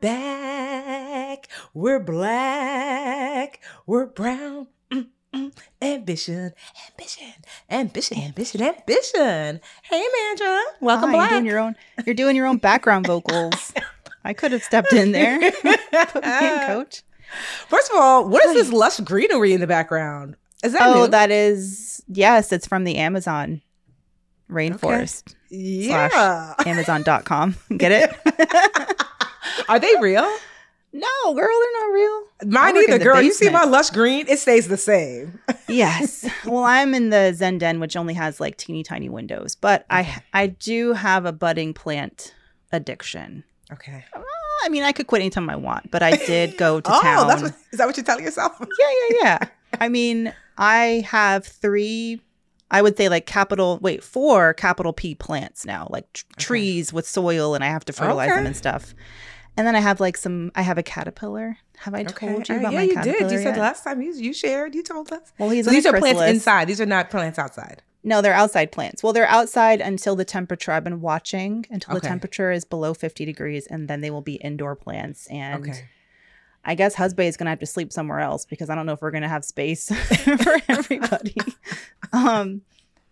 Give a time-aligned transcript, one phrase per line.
[0.00, 1.48] Back.
[1.74, 3.60] We're black.
[3.86, 4.68] We're brown.
[4.90, 5.52] Mm, mm.
[5.82, 6.52] Ambition,
[6.90, 7.32] ambition,
[7.70, 9.60] ambition, ambition, ambition.
[9.82, 11.30] Hey, Mandra, welcome Hi, back.
[11.30, 11.76] You're doing your own.
[12.06, 13.72] You're doing your own background vocals.
[14.24, 15.38] I could have stepped in there.
[15.52, 17.02] Put me in, coach.
[17.68, 20.36] First of all, what is this lush greenery in the background?
[20.64, 21.08] Is that Oh, new?
[21.08, 22.52] that is yes.
[22.52, 23.62] It's from the Amazon
[24.50, 25.34] rainforest.
[25.50, 26.54] yeah.
[26.64, 27.56] Amazon.com.
[27.76, 29.02] Get it?
[29.68, 30.28] Are they real?
[30.92, 32.22] no, girl, they're not real.
[32.46, 33.20] Mine either, the girl.
[33.20, 34.26] You see my lush green?
[34.28, 35.38] It stays the same.
[35.68, 36.28] yes.
[36.44, 40.22] Well, I'm in the Zen Den, which only has like teeny tiny windows, but I
[40.32, 42.34] I do have a budding plant
[42.72, 43.44] addiction.
[43.72, 44.04] Okay.
[44.14, 44.22] Uh,
[44.64, 47.28] I mean, I could quit anytime I want, but I did go to oh, town.
[47.28, 48.56] that's what, is that what you're telling yourself?
[48.60, 48.66] yeah,
[49.10, 49.48] yeah, yeah.
[49.80, 52.20] I mean, I have three.
[52.70, 57.06] I would say like capital wait four capital P plants now, like tr- trees with
[57.06, 58.94] soil, and I have to fertilize them and stuff.
[59.56, 60.52] And then I have like some.
[60.54, 61.56] I have a caterpillar.
[61.78, 63.18] Have I told you Uh, about yeah, my you caterpillar?
[63.20, 63.30] did.
[63.32, 63.58] You said yet?
[63.58, 64.74] last time you you shared.
[64.74, 65.32] You told us.
[65.38, 66.66] Well, he's So these are plants inside.
[66.68, 67.82] These are not plants outside.
[68.04, 69.02] No, they're outside plants.
[69.02, 70.70] Well, they're outside until the temperature.
[70.72, 74.34] I've been watching until the temperature is below 50 degrees, and then they will be
[74.36, 75.26] indoor plants.
[75.26, 75.88] And Okay.
[76.64, 78.92] I guess husband is going to have to sleep somewhere else because I don't know
[78.92, 79.88] if we're going to have space
[80.44, 81.34] for everybody.
[82.12, 82.62] um,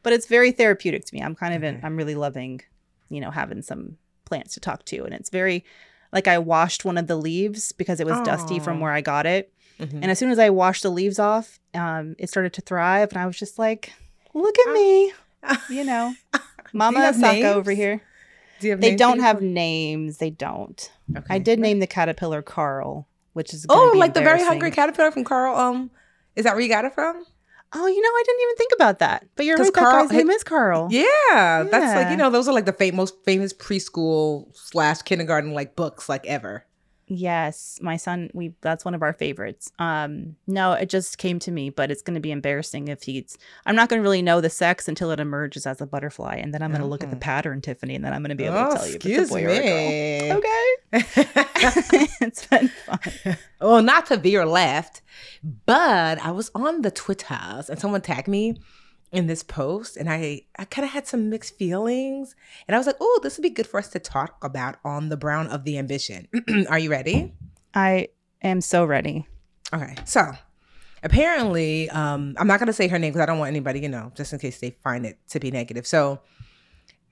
[0.02, 1.22] but it's very therapeutic to me.
[1.22, 2.60] I'm kind of in, I'm really loving,
[3.08, 5.04] you know, having some plants to talk to.
[5.04, 5.64] And it's very,
[6.14, 9.26] like, I washed one of the leaves because it was dusty from where I got
[9.26, 9.52] it.
[9.80, 9.94] Mhm.
[10.02, 13.10] And as soon as I washed the leaves off, um, it started to thrive.
[13.10, 13.92] And I was just like,
[14.32, 15.12] look at me,
[15.68, 16.14] you know,
[16.72, 17.56] Mama have Saka names?
[17.56, 18.00] over here.
[18.60, 20.18] Do you have They don't have names.
[20.18, 20.76] They don't.
[21.10, 21.26] plants?
[21.28, 21.38] I Okay.
[21.42, 25.56] did name the caterpillar Carl, which is Oh, like the very hungry caterpillar from Carl.
[25.56, 25.90] Um,
[26.36, 27.26] is that where you got it from?
[27.74, 29.26] Oh, you know, I didn't even think about that.
[29.36, 29.72] But you're right.
[29.74, 30.88] Carl- that guy's name is Carl.
[30.90, 35.52] Yeah, that's like you know those are like the fam- most famous preschool slash kindergarten
[35.52, 36.64] like books like ever.
[37.06, 38.30] Yes, my son.
[38.32, 39.70] We that's one of our favorites.
[39.78, 43.36] Um, no, it just came to me, but it's going to be embarrassing if he's.
[43.66, 46.54] I'm not going to really know the sex until it emerges as a butterfly, and
[46.54, 47.20] then I'm going to look at the Oh.
[47.20, 49.18] pattern, Tiffany, and then I'm going to be able oh, to tell you if excuse
[49.22, 50.32] it's a boy or a me.
[50.32, 50.74] Okay,
[52.26, 53.36] it's been fun.
[53.60, 55.02] well, not to veer left,
[55.66, 58.56] but I was on the Twitters and someone tagged me
[59.14, 62.34] in this post, and I I kind of had some mixed feelings,
[62.66, 65.08] and I was like, oh, this would be good for us to talk about on
[65.08, 66.28] the Brown of the Ambition.
[66.68, 67.32] Are you ready?
[67.74, 68.08] I
[68.42, 69.26] am so ready.
[69.72, 70.32] Okay, so
[71.02, 74.12] apparently, um, I'm not gonna say her name because I don't want anybody, you know,
[74.14, 75.86] just in case they find it to be negative.
[75.86, 76.20] So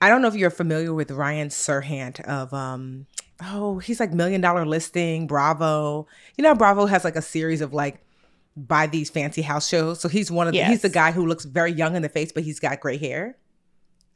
[0.01, 3.07] I don't know if you're familiar with Ryan Serhant of um
[3.41, 6.07] oh, he's like million dollar listing, Bravo.
[6.37, 7.99] You know, Bravo has like a series of like
[8.55, 9.99] by these fancy house shows.
[9.99, 12.31] So he's one of the, he's the guy who looks very young in the face,
[12.31, 13.37] but he's got gray hair.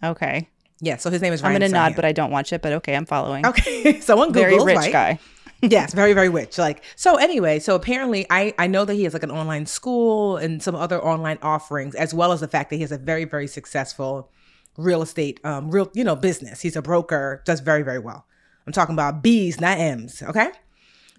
[0.03, 0.47] Okay,
[0.79, 2.61] Yeah, so his name is I'm going to nod, but I don't watch it.
[2.61, 3.45] But okay, I'm following.
[3.45, 4.91] Okay, someone Very Googles, rich right?
[4.91, 5.19] guy.
[5.63, 6.59] yes, very very rich.
[6.59, 7.15] Like so.
[7.15, 10.75] Anyway, so apparently, I I know that he has like an online school and some
[10.75, 14.29] other online offerings, as well as the fact that he has a very very successful
[14.77, 16.61] real estate, um, real you know business.
[16.61, 18.27] He's a broker, does very very well.
[18.67, 20.21] I'm talking about B's, not M's.
[20.21, 20.49] Okay.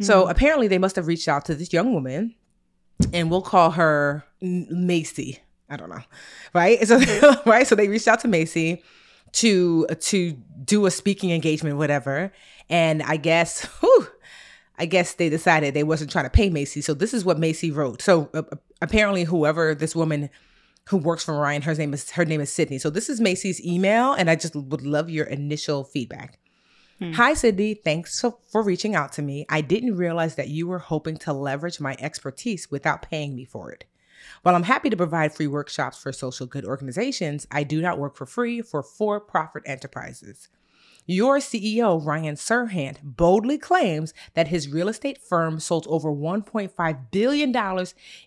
[0.01, 2.37] So apparently, they must have reached out to this young woman,
[3.13, 5.41] and we'll call her Macy.
[5.71, 6.03] I don't know,
[6.55, 6.79] right?
[6.87, 6.99] So
[7.47, 7.67] right.
[7.67, 8.83] So they reached out to Macy
[9.33, 10.33] to to
[10.65, 12.33] do a speaking engagement, whatever.
[12.69, 14.07] And I guess, whew,
[14.79, 16.81] I guess they decided they wasn't trying to pay Macy.
[16.81, 18.03] So this is what Macy wrote.
[18.03, 18.43] So uh,
[18.81, 20.31] apparently, whoever this woman
[20.89, 22.79] who works for Ryan, her name is her name is Sydney.
[22.79, 26.39] So this is Macy's email, and I just would love your initial feedback.
[26.99, 27.13] Hmm.
[27.13, 27.75] Hi, Sydney.
[27.75, 29.47] Thanks so, for reaching out to me.
[29.49, 33.71] I didn't realize that you were hoping to leverage my expertise without paying me for
[33.71, 33.85] it.
[34.43, 38.17] While I'm happy to provide free workshops for social good organizations, I do not work
[38.17, 40.49] for free for for profit enterprises.
[41.07, 47.87] Your CEO, Ryan Serhant, boldly claims that his real estate firm sold over $1.5 billion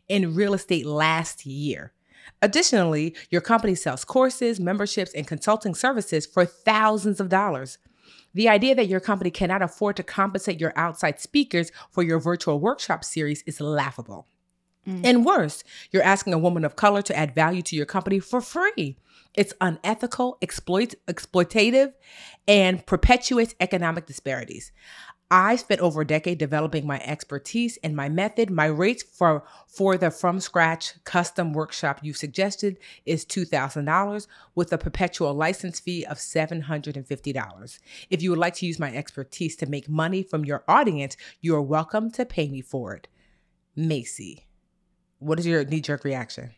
[0.10, 1.92] in real estate last year.
[2.42, 7.78] Additionally, your company sells courses, memberships, and consulting services for thousands of dollars.
[8.34, 12.60] The idea that your company cannot afford to compensate your outside speakers for your virtual
[12.60, 14.28] workshop series is laughable.
[14.88, 15.02] Mm.
[15.04, 18.42] And worse, you're asking a woman of color to add value to your company for
[18.42, 18.98] free.
[19.34, 21.94] It's unethical, exploit, exploitative,
[22.48, 24.72] and perpetuates economic disparities.
[25.34, 28.50] I spent over a decade developing my expertise and my method.
[28.50, 34.78] My rates for for the from scratch custom workshop you suggested is $2,000 with a
[34.78, 37.80] perpetual license fee of $750.
[38.10, 41.56] If you would like to use my expertise to make money from your audience, you
[41.56, 43.08] are welcome to pay me for it.
[43.74, 44.48] Macy.
[45.20, 46.52] What is your knee jerk reaction?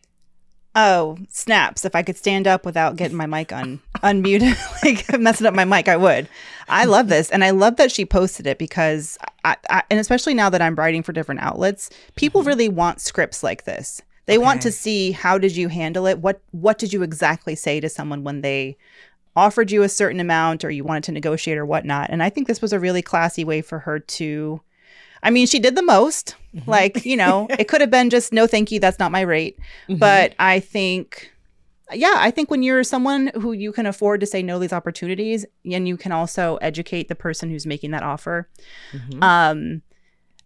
[0.76, 1.86] Oh, snaps.
[1.86, 5.66] If I could stand up without getting my mic un unmuted, like messing up my
[5.66, 6.28] mic, I would.
[6.68, 7.30] I love this.
[7.30, 10.76] And I love that she posted it because I, I and especially now that I'm
[10.76, 12.48] writing for different outlets, people mm-hmm.
[12.48, 14.02] really want scripts like this.
[14.26, 14.44] They okay.
[14.44, 16.20] want to see how did you handle it?
[16.20, 18.78] What what did you exactly say to someone when they
[19.36, 22.10] offered you a certain amount or you wanted to negotiate or whatnot?
[22.10, 24.62] And I think this was a really classy way for her to
[25.24, 26.36] I mean, she did the most.
[26.56, 26.70] Mm-hmm.
[26.70, 29.58] Like, you know, it could have been just no thank you, that's not my rate.
[29.88, 29.98] Mm-hmm.
[29.98, 31.32] But I think
[31.92, 34.74] yeah, I think when you're someone who you can afford to say no to these
[34.74, 38.50] opportunities and you can also educate the person who's making that offer.
[38.92, 39.24] Mm-hmm.
[39.24, 39.82] Um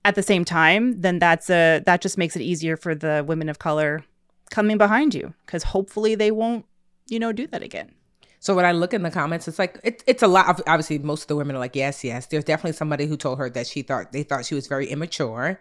[0.05, 3.49] at the same time, then that's a that just makes it easier for the women
[3.49, 4.03] of color
[4.49, 6.65] coming behind you because hopefully they won't,
[7.07, 7.91] you know, do that again.
[8.39, 10.61] So when I look in the comments, it's like it, it's a lot.
[10.67, 12.27] Obviously, most of the women are like, yes, yes.
[12.27, 15.59] There's definitely somebody who told her that she thought they thought she was very immature.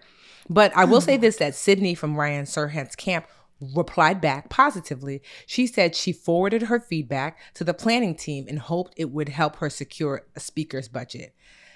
[0.49, 3.26] But I will say this: that Sydney from Ryan Serhant's camp
[3.75, 5.23] replied back positively.
[5.46, 9.56] She said she forwarded her feedback to the planning team and hoped it would help
[9.56, 11.34] her secure a speaker's budget.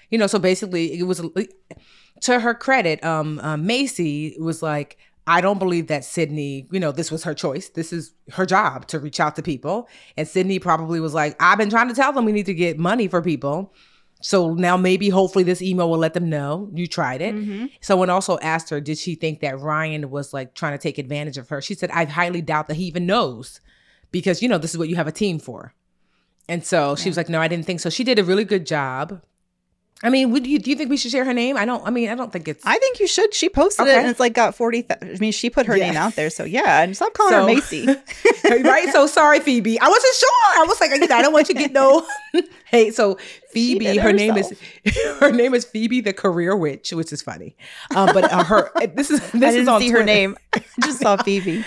[0.09, 1.21] You know, so basically, it was
[2.21, 3.03] to her credit.
[3.03, 7.33] Um, uh, Macy was like, I don't believe that Sydney, you know, this was her
[7.33, 7.69] choice.
[7.69, 9.87] This is her job to reach out to people.
[10.17, 12.79] And Sydney probably was like, I've been trying to tell them we need to get
[12.79, 13.73] money for people.
[14.21, 17.35] So now maybe hopefully this email will let them know you tried it.
[17.35, 17.67] Mm-hmm.
[17.81, 21.37] Someone also asked her, did she think that Ryan was like trying to take advantage
[21.37, 21.61] of her?
[21.61, 23.61] She said, I highly doubt that he even knows
[24.11, 25.73] because, you know, this is what you have a team for.
[26.47, 26.95] And so yeah.
[26.95, 27.89] she was like, no, I didn't think so.
[27.89, 29.21] She did a really good job.
[30.03, 31.57] I mean, would you do you think we should share her name?
[31.57, 31.85] I don't.
[31.85, 32.65] I mean, I don't think it's.
[32.65, 33.33] I think you should.
[33.33, 33.95] She posted okay.
[33.95, 34.83] it, and it's like got forty.
[34.83, 36.81] Th- I mean, she put her name out there, so yeah.
[36.81, 37.85] And stop calling so, her Macy.
[38.63, 38.89] right.
[38.91, 39.79] So sorry, Phoebe.
[39.79, 40.29] I wasn't sure.
[40.61, 42.05] I was like, I don't want you to get no.
[42.65, 43.19] hey, so
[43.51, 44.53] Phoebe, her name is
[45.19, 47.55] her name is Phoebe the Career Witch, which is funny.
[47.95, 49.99] Um, but uh, her this is this I didn't is on see Twitter.
[49.99, 50.35] her name.
[50.53, 51.63] I just saw Phoebe.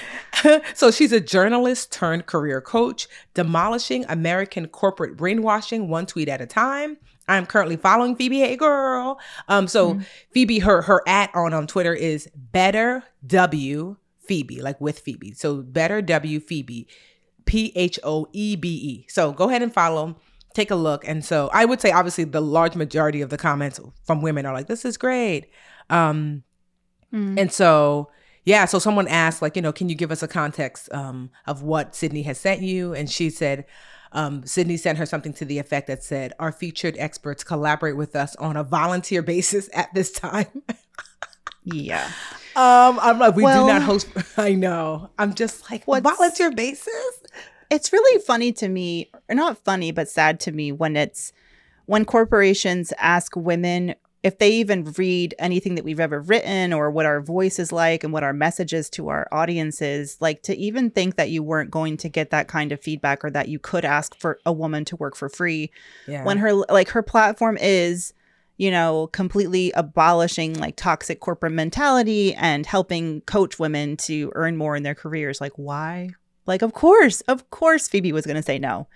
[0.75, 6.47] so she's a journalist turned career coach, demolishing American corporate brainwashing one tweet at a
[6.47, 6.97] time.
[7.29, 8.41] I'm currently following Phoebe.
[8.41, 9.19] Hey, girl.
[9.49, 10.03] Um, so mm-hmm.
[10.33, 15.33] Phoebe, her her at on on Twitter is better W Phoebe, like with Phoebe.
[15.33, 16.87] So better W Phoebe,
[17.45, 19.07] P H O E B E.
[19.09, 20.17] So go ahead and follow.
[20.55, 21.07] Take a look.
[21.07, 24.55] And so I would say, obviously, the large majority of the comments from women are
[24.55, 25.47] like, "This is great."
[25.91, 26.45] Um,
[27.13, 27.39] mm-hmm.
[27.39, 28.11] and so
[28.45, 31.63] yeah, so someone asked, like, you know, can you give us a context um, of
[31.63, 32.95] what Sydney has sent you?
[32.95, 33.65] And she said,
[34.15, 38.17] um, Sydney sent her something to the effect that said, Our featured experts collaborate with
[38.17, 40.63] us on a volunteer basis at this time.
[41.65, 42.07] yeah.
[42.57, 44.09] Um, I'm like, we well, do not host.
[44.39, 45.11] I know.
[45.19, 47.23] I'm just like, what volunteer basis?
[47.71, 51.33] It's really funny to me, or not funny, but sad to me when it's
[51.87, 57.05] when corporations ask women if they even read anything that we've ever written or what
[57.05, 61.17] our voice is like and what our messages to our audiences, like to even think
[61.17, 64.19] that you weren't going to get that kind of feedback or that you could ask
[64.19, 65.71] for a woman to work for free
[66.09, 66.25] yeah.
[66.25, 68.15] when her like her platform is
[68.57, 74.75] you know completely abolishing like toxic corporate mentality and helping coach women to earn more
[74.75, 75.39] in their careers.
[75.39, 76.09] Like why?
[76.47, 78.89] Like of course of course phoebe was going to say no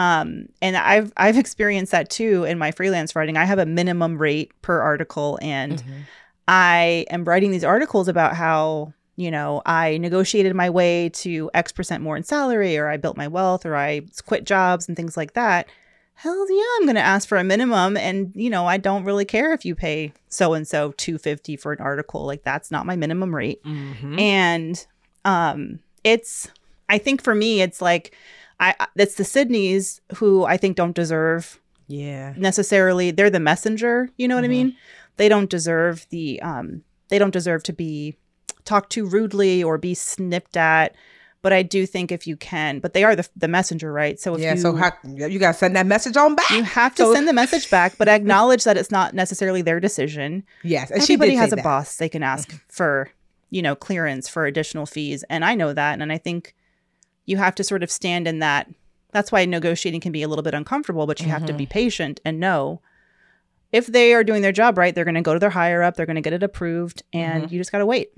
[0.00, 3.36] um, and I've I've experienced that too in my freelance writing.
[3.36, 6.00] I have a minimum rate per article, and mm-hmm.
[6.48, 11.70] I am writing these articles about how you know I negotiated my way to X
[11.70, 15.18] percent more in salary, or I built my wealth, or I quit jobs and things
[15.18, 15.68] like that.
[16.14, 19.26] Hell yeah, I'm going to ask for a minimum, and you know I don't really
[19.26, 22.24] care if you pay so and so two fifty for an article.
[22.24, 24.18] Like that's not my minimum rate, mm-hmm.
[24.18, 24.86] and
[25.26, 26.48] um, it's
[26.88, 28.16] I think for me it's like
[28.60, 32.34] I it's the Sydneys who I think don't deserve Yeah.
[32.36, 34.50] necessarily they're the messenger you know what i Mhm.
[34.50, 34.76] mean
[35.16, 38.16] they don't deserve the um they don't deserve to be
[38.64, 40.94] talked to rudely or be snipped at
[41.42, 44.34] but i do think if you can but they are the, the messenger right so
[44.34, 44.54] if yeah.
[44.54, 46.50] you so how, you got to send that message on back.
[46.50, 49.80] you have to So- send the message back but acknowledge that it's not necessarily their
[49.80, 50.90] decision yes.
[50.92, 51.64] And everybody has a that.
[51.64, 53.08] boss they can ask for
[53.50, 56.54] you know clearance for additional fees and i know that and i think
[57.30, 58.68] you have to sort of stand in that
[59.12, 62.20] that's why negotiating can be a little bit uncomfortable but you have to be patient
[62.24, 62.80] and know
[63.72, 65.96] if they are doing their job right they're going to go to their higher up
[65.96, 67.50] they're going to get it approved and Mhm.
[67.52, 68.10] you just got to wait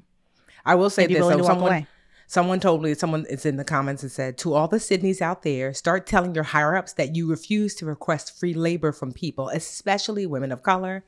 [0.65, 1.19] I will say this.
[1.27, 1.87] So someone,
[2.29, 5.43] Someone told me, someone is in the comments and said, to all the Sydneys out
[5.43, 9.51] there, start telling your higher ups that you refuse to request free labor from people,
[9.51, 11.05] especially women of color,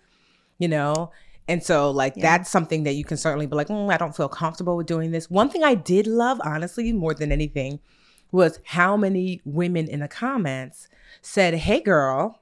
[0.58, 1.12] you know?
[1.48, 2.22] And so, like, Yeah.
[2.36, 5.12] that's something that you can certainly be like, "Mm, I don't feel comfortable with doing
[5.12, 5.30] this.
[5.30, 7.78] One thing I did love, honestly, more than anything,
[8.34, 10.88] was how many women in the comments
[11.22, 12.40] said, Hey, girl,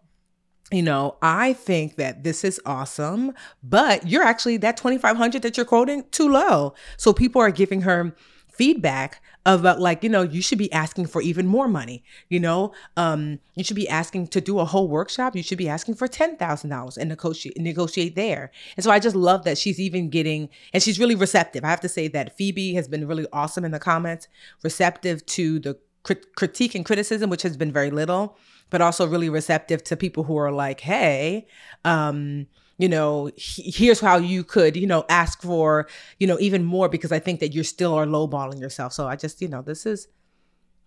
[0.71, 3.33] you know, I think that this is awesome,
[3.63, 6.73] but you're actually that 2500 that you're quoting too low.
[6.97, 8.17] So people are giving her
[8.53, 12.73] feedback about like, you know, you should be asking for even more money, you know?
[12.97, 16.09] Um you should be asking to do a whole workshop, you should be asking for
[16.09, 18.51] $10,000 and negotiate negotiate there.
[18.77, 21.65] And so I just love that she's even getting and she's really receptive.
[21.65, 24.29] I have to say that Phoebe has been really awesome in the comments,
[24.63, 28.37] receptive to the crit- critique and criticism which has been very little
[28.73, 31.47] but also really receptive to people who are like, hey,
[31.85, 32.47] um,
[32.83, 35.87] you know, he- here's how you could, you know, ask for,
[36.19, 38.93] you know, even more because I think that you're still are lowballing yourself.
[38.93, 40.09] So I just, you know, this is,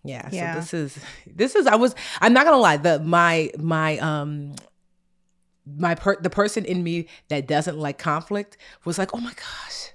[0.04, 0.52] yeah, Yeah.
[0.52, 4.54] So this is, this is, I was, I'm not gonna lie, the my my um
[5.66, 9.92] my per the person in me that doesn't like conflict was like, oh my gosh,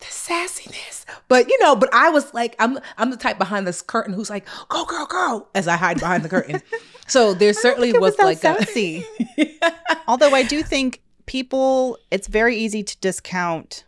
[0.00, 1.04] the sassiness.
[1.28, 4.30] But you know, but I was like, I'm I'm the type behind this curtain who's
[4.30, 6.60] like, go girl, go, as I hide behind the curtain.
[7.06, 9.04] So there certainly was, that like a, sassy.
[10.06, 13.84] although i do think people it's very easy to discount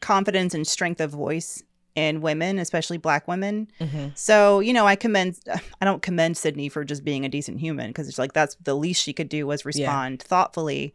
[0.00, 1.62] confidence and strength of voice
[1.94, 4.18] in women especially black women Mhm.
[4.18, 5.38] So, you know, I commend,
[5.80, 8.74] I don't commend Sydney for just being a decent human because it's like that's the
[8.74, 10.92] least she could do was respond thoughtfully.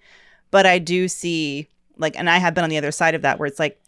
[0.51, 3.39] But I do see, like, and I have been on the other side of that
[3.39, 3.79] where it's like,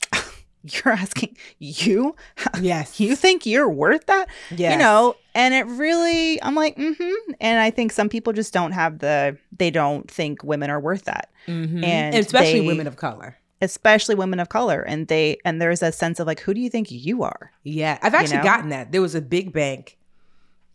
[0.63, 2.15] you're asking, you,
[2.62, 4.27] yes, you think you're worth that?
[4.51, 4.74] yes.
[4.74, 7.32] You know, and it really, I'm like, mm hmm.
[7.41, 11.03] And I think some people just don't have the, they don't think women are worth
[11.05, 11.84] that, Mhm.
[11.84, 13.38] and especially they- women of color.
[13.62, 14.82] especially women of color.
[14.82, 17.51] And they, and there's a sense of like, who do you think you are?
[17.63, 18.43] Yeah, I've actually know?
[18.43, 18.91] gotten that.
[18.91, 19.98] There was a big bank,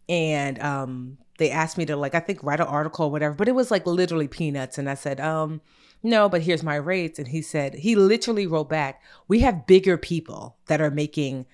[0.08, 3.48] and um, they asked me to like I think write an article or whatever, but
[3.48, 4.76] it was like literally peanuts.
[4.78, 5.60] And I said, um,
[6.02, 7.18] no, but here's my rates.
[7.18, 11.46] And he said he literally wrote back, we have bigger people that are making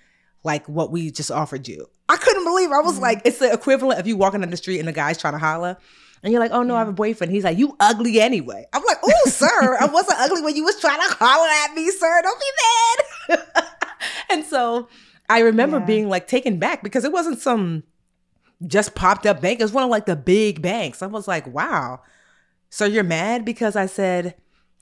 [0.42, 1.86] like what we just offered you.
[2.08, 2.70] I couldn't believe.
[2.70, 2.74] It.
[2.74, 3.02] I was Mhm.
[3.02, 5.38] like, it's the equivalent of you walking down the street and the guy's trying to
[5.38, 5.78] holler.
[6.22, 7.32] And you're like, oh no, I have a boyfriend.
[7.32, 8.66] He's like, you ugly anyway.
[8.72, 11.90] I'm like, oh, sir, I wasn't ugly when you was trying to holler at me,
[11.90, 12.22] sir.
[12.22, 13.42] Don't be mad.
[14.30, 14.88] and so
[15.28, 15.84] I remember Yeah.
[15.86, 17.82] being like taken back because it wasn't some
[18.66, 19.60] just popped up bank.
[19.60, 21.02] It was one of like the big banks.
[21.02, 22.00] I was like, wow.
[22.70, 24.34] So you're mad because I said,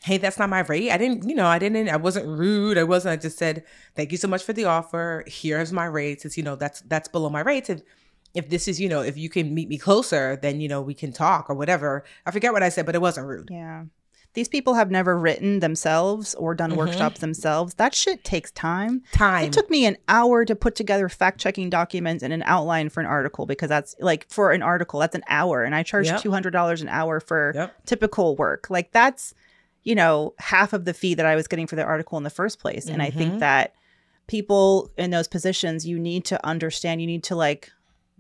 [0.05, 0.91] hey, that's not my rate.
[0.91, 2.77] I didn't, you know, I didn't, I wasn't rude.
[2.79, 3.65] I wasn't, I just said,
[3.95, 5.25] thank you so much for the offer.
[5.27, 6.25] Here's my rates.
[6.25, 7.71] It's, you know, that's, that's below my rates.
[7.71, 7.83] If,
[8.35, 10.95] if this is, you know, if you can meet me closer, then, you know, we
[10.95, 12.05] can talk or whatever.
[12.27, 13.49] I forget what I said, but it wasn't rude.
[13.51, 13.85] Yeah.
[14.35, 16.77] These people have never written themselves or done Mhm.
[16.77, 17.75] workshops themselves.
[17.75, 19.03] That shit takes time.
[19.13, 19.45] Time.
[19.45, 23.01] It took me an hour to put together fact checking documents and an outline for
[23.01, 25.65] an article because that's like for an article, that's an hour.
[25.65, 26.23] And I charge Yep.
[26.23, 27.75] $200 an hour for Yep.
[27.85, 28.71] typical work.
[28.71, 29.35] Like that's,
[29.83, 32.31] you know, half of the fee that I was getting for the article in the
[32.31, 32.87] first place.
[32.89, 33.75] And I think that
[34.29, 37.71] people in those positions, you need to understand, you need to like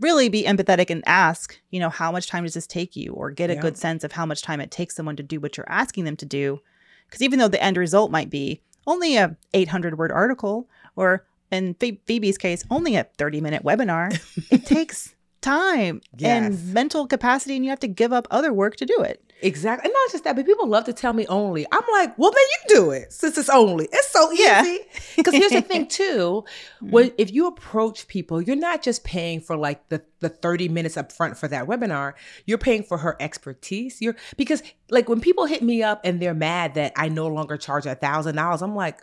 [0.02, 3.12] really be empathetic and ask, you know, how much time does this take you?
[3.12, 3.60] Or get a Yeah.
[3.60, 6.16] good sense of how much time it takes someone to do what you're asking them
[6.16, 6.60] to do.
[7.06, 11.74] Because even though the end result might be only a 800 word article, or in
[11.74, 14.18] Phoebe's case, only a 30 minute webinar,
[14.50, 16.30] it takes time Yes.
[16.54, 19.22] and mental capacity, and you have to give up other work to do it.
[19.42, 19.86] Exactly.
[19.88, 21.66] And not just that, but people love to tell me only.
[21.72, 23.88] I'm like, well, then you do it since it's only.
[23.92, 24.62] It's so Yeah.
[24.62, 24.78] easy.
[25.16, 26.44] Because here's the thing, too.
[26.80, 26.90] Hmm.
[26.90, 30.96] When if you approach people, you're not just paying for like the, the 30 minutes
[30.96, 32.14] up front for that webinar.
[32.46, 34.00] You're paying for her expertise.
[34.00, 37.56] You're because like when people hit me up and they're mad that I no longer
[37.56, 39.00] charge a thousand dollars, I'm like,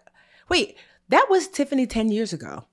[0.48, 0.78] wait,
[1.10, 2.66] that was Tiffany 10 years ago.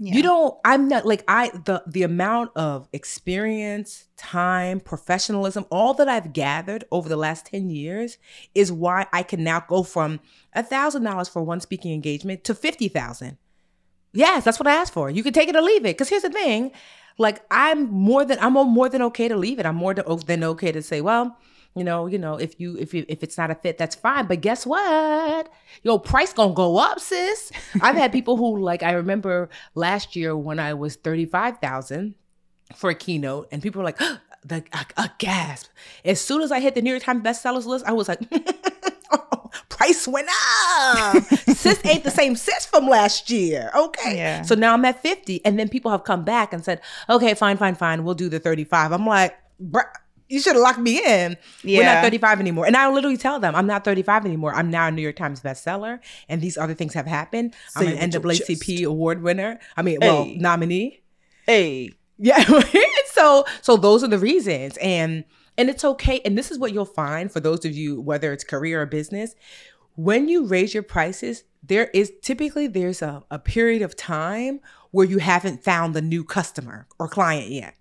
[0.00, 0.14] Yeah.
[0.14, 6.08] You don't I'm not like I the the amount of experience, time, professionalism, all that
[6.08, 8.16] I've gathered over the last 10 years
[8.54, 10.20] is why I can now go from
[10.54, 13.38] a thousand dollars for one speaking engagement to fifty thousand.
[14.12, 15.10] Yes, that's what I asked for.
[15.10, 15.96] You can take it or leave it.
[15.96, 16.70] Because here's the thing,
[17.18, 19.66] like I'm more than I'm more than okay to leave it.
[19.66, 21.36] I'm more than okay to say, well,
[21.78, 24.26] you know, you know, if you if you if it's not a fit, that's fine.
[24.26, 25.48] But guess what?
[25.82, 27.52] Your price gonna go up, sis.
[27.80, 32.14] I've had people who like I remember last year when I was thirty five thousand
[32.74, 34.00] for a keynote, and people were like,
[34.44, 35.70] the a, a, gasp.
[36.04, 38.20] As soon as I hit the New York Times bestsellers list, I was like,
[39.12, 41.22] oh, price went up.
[41.24, 43.70] sis ain't the same sis from last year.
[43.74, 44.16] Okay.
[44.16, 44.42] Yeah.
[44.42, 45.44] So now I'm at 50.
[45.44, 48.04] And then people have come back and said, okay, fine, fine, fine.
[48.04, 48.92] We'll do the 35.
[48.92, 49.84] I'm like, bruh
[50.28, 51.36] you should have locked me in.
[51.62, 51.78] Yeah.
[51.78, 52.66] We're not 35 anymore.
[52.66, 54.54] And I literally tell them, I'm not 35 anymore.
[54.54, 57.54] I'm now a New York Times bestseller, and these other things have happened.
[57.70, 59.58] Say I'm an NAACP award winner.
[59.76, 60.08] I mean, hey.
[60.08, 61.02] well, nominee.
[61.46, 61.92] Hey.
[62.18, 62.42] Yeah.
[63.12, 64.76] so so those are the reasons.
[64.78, 65.24] And
[65.56, 66.20] and it's okay.
[66.24, 69.34] And this is what you'll find for those of you, whether it's career or business,
[69.94, 75.06] when you raise your prices, there is typically there's a, a period of time where
[75.06, 77.77] you haven't found the new customer or client yet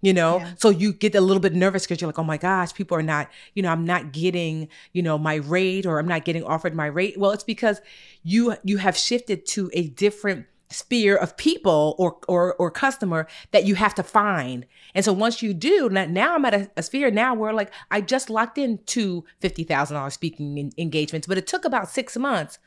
[0.00, 0.38] you know?
[0.38, 0.52] Yeah.
[0.56, 3.02] so you get a little bit nervous because you're like oh my gosh people are
[3.02, 6.74] not you know i'm not getting you know my rate or i'm not getting offered
[6.74, 7.18] my rate.
[7.18, 7.80] Well it's because
[8.22, 13.64] you you have shifted to a different sphere of people or or or customer that
[13.64, 14.66] you have to find.
[14.94, 18.00] And so once you do now i'm at a, a sphere now where like i
[18.00, 22.58] just locked into $50000 speaking engagements but it took about six months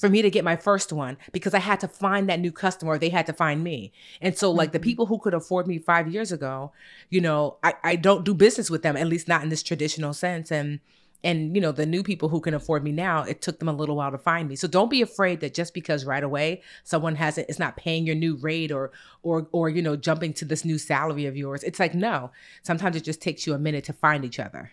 [0.00, 2.98] for me to get my first one because I had to find that new customer.
[2.98, 3.92] They had to find me.
[4.22, 4.72] And so, like, mm-hmm.
[4.72, 6.72] the people who could afford me five years ago,
[7.10, 10.14] you know, I, I don't do business with them, at least not in this traditional
[10.14, 10.50] sense.
[10.50, 10.80] And,
[11.22, 13.74] and you know the new people who can afford me now it took them a
[13.74, 17.14] little while to find me so don't be afraid that just because right away someone
[17.14, 18.90] hasn't is not paying your new rate or
[19.22, 22.30] or or you know jumping to this new salary of yours it's like no
[22.62, 24.70] sometimes it just takes you a minute to find each other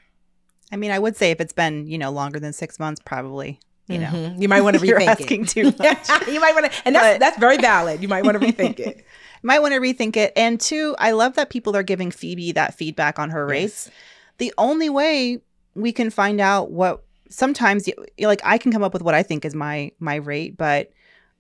[0.72, 3.60] i mean i would say if it's been you know longer than six months probably
[3.88, 4.08] you know.
[4.08, 4.42] Mm-hmm.
[4.42, 5.50] you might want to rethink You're asking it.
[5.50, 6.28] too much.
[6.28, 8.02] You might want to and that's but, that's very valid.
[8.02, 9.06] You might want to rethink it.
[9.44, 10.34] Might want to rethink it.
[10.36, 13.86] And two i love that people are giving phoebe that feedback on her race.
[13.88, 13.96] Yes.
[14.40, 15.40] the only way
[15.76, 17.88] we can find out what sometimes
[18.20, 20.92] like i can come up with what i think is my my rate but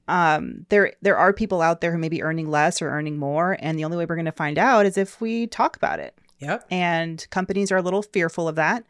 [0.08, 3.58] um there there are people out there who may be earning less or earning more
[3.60, 6.14] and the only way we're going to find out is if we talk about it.
[6.40, 6.68] Yep.
[6.70, 8.84] And companies are a little fearful of that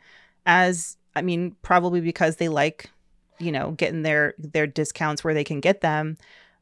[0.46, 2.90] as i mean probably because they like
[3.40, 6.18] you know, getting their their discounts where they can get them.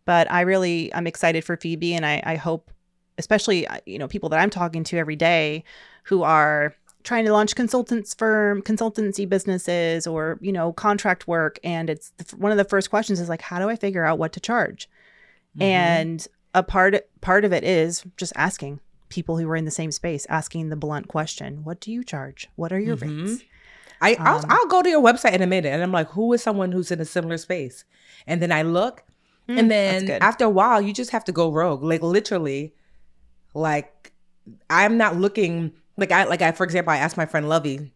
[0.06, 2.72] But I really I'm excited for Phoebe and I, I hope
[3.18, 5.64] especially uh, you know people that I'm talking to every day
[6.04, 11.90] who are trying to launch consultants firm consultancy businesses or you know contract work and
[11.90, 14.34] it's the, one of the first questions is like how do I figure out what
[14.34, 14.90] to charge
[15.56, 15.64] mm-hmm.
[15.64, 19.92] and a part part of it is just asking people who are in the same
[19.92, 23.26] space asking the blunt question what do you charge what are your mm-hmm.
[23.26, 23.44] rates
[24.02, 26.34] I I'll, um, I'll, go to your website in a minute, and I'm like, who
[26.34, 27.86] is someone who's in a similar space?
[28.28, 29.04] And then I look,
[29.48, 31.84] mm, and then after a while, you just have to go rogue.
[31.84, 32.74] Like literally,
[33.54, 34.14] like
[34.70, 37.92] I'm not looking like I like I for example, I asked my friend Lovey,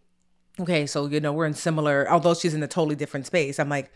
[0.59, 3.59] okay, so you know we're in similar, although she's in a totally different space.
[3.59, 3.91] I'm like,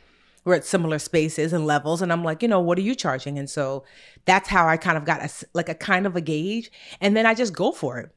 [0.46, 3.38] we're at similar spaces and levels and i'm like you know what are you charging
[3.40, 3.84] and so
[4.26, 7.26] that's how i kind of got a like a kind of a gauge and then
[7.26, 8.12] i just go for it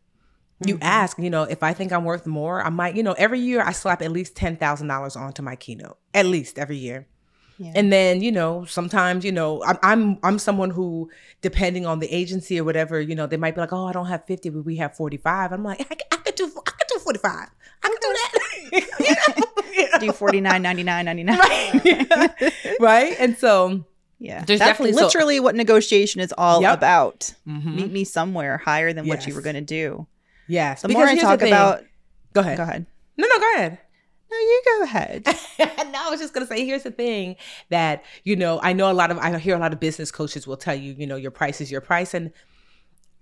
[0.65, 0.83] you mm-hmm.
[0.83, 3.63] ask, you know, if I think I'm worth more, I might, you know, every year
[3.63, 7.07] I slap at least ten thousand dollars onto my keynote, at least every year.
[7.59, 7.73] Yeah.
[7.75, 12.15] And then, you know, sometimes, you know, I'm, I'm I'm someone who, depending on the
[12.15, 14.65] agency or whatever, you know, they might be like, oh, I don't have fifty, but
[14.65, 15.53] we have forty five.
[15.53, 17.49] I'm like, I, I could do, I could do forty five.
[17.83, 20.01] I could do that.
[20.01, 21.39] do forty nine ninety nine ninety nine.
[21.47, 22.53] Right.
[22.81, 23.17] right.
[23.19, 23.85] And so,
[24.19, 26.77] yeah, there's That's definitely literally so- what negotiation is all yep.
[26.79, 27.35] about.
[27.47, 27.77] Mm-hmm.
[27.77, 29.17] Meet me somewhere higher than yes.
[29.17, 30.07] what you were going to do.
[30.49, 30.83] Yes.
[30.83, 31.85] The more I talk about,
[32.33, 32.57] go ahead.
[32.57, 32.87] Go ahead.
[33.17, 33.79] No, no, go ahead.
[34.31, 35.27] No, you go ahead.
[35.59, 37.37] no, I was just gonna say, here's the thing
[37.71, 40.47] that you know, I know a lot of, I hear a lot of business coaches
[40.47, 42.33] will tell you, you know, your price is your price, and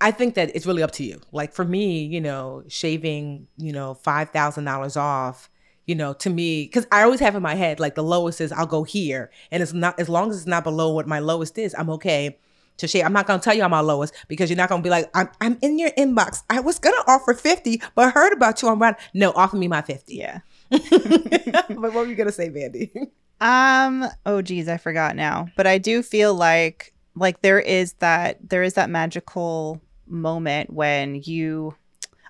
[0.00, 1.20] I think that it's really up to you.
[1.30, 5.50] Like for me, you know, shaving, you know, five thousand dollars off,
[5.86, 8.50] you know, to me, because I always have in my head like the lowest is
[8.50, 11.58] I'll go here, and it's not as long as it's not below what my lowest
[11.58, 12.38] is, I'm okay
[12.78, 13.04] to share.
[13.04, 15.28] I'm not gonna tell you I'm my lowest because you're not gonna be like, I'm
[15.40, 16.42] I'm in your inbox.
[16.50, 18.96] I was gonna offer 50, but heard about you on Run.
[19.12, 20.14] No, offer me my 50.
[20.14, 20.40] Yeah.
[20.70, 22.92] but what were you gonna say, Mandy?
[23.40, 25.48] Um, oh geez, I forgot now.
[25.56, 31.16] But I do feel like like there is that there is that magical moment when
[31.24, 31.74] you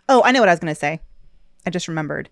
[0.09, 1.00] Oh, I know what I was gonna say.
[1.66, 2.28] I just remembered.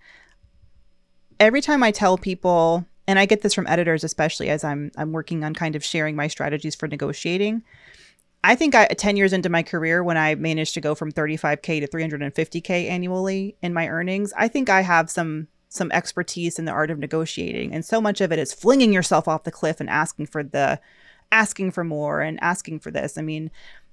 [1.41, 5.13] Every time I tell people and I get this from editors especially as I'm I'm
[5.13, 7.63] working on kind of sharing my strategies for negotiating
[8.45, 11.81] I think I 10 years into my career when I managed to go from 35k
[11.81, 16.73] to 350k annually in my earnings, I think I have some some expertise in the
[16.73, 19.89] art of negotiating and so much of it is flinging yourself off the cliff and
[19.89, 20.79] asking for the
[21.31, 23.17] asking for more and asking for this.
[23.17, 23.51] I mean,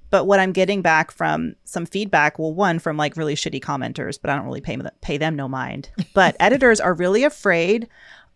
[0.09, 4.19] but what I'm getting back from some feedback, well, one from like really shitty commenters,
[4.21, 5.89] but I don't really pay pay them no mind.
[6.13, 7.87] But editors are really afraid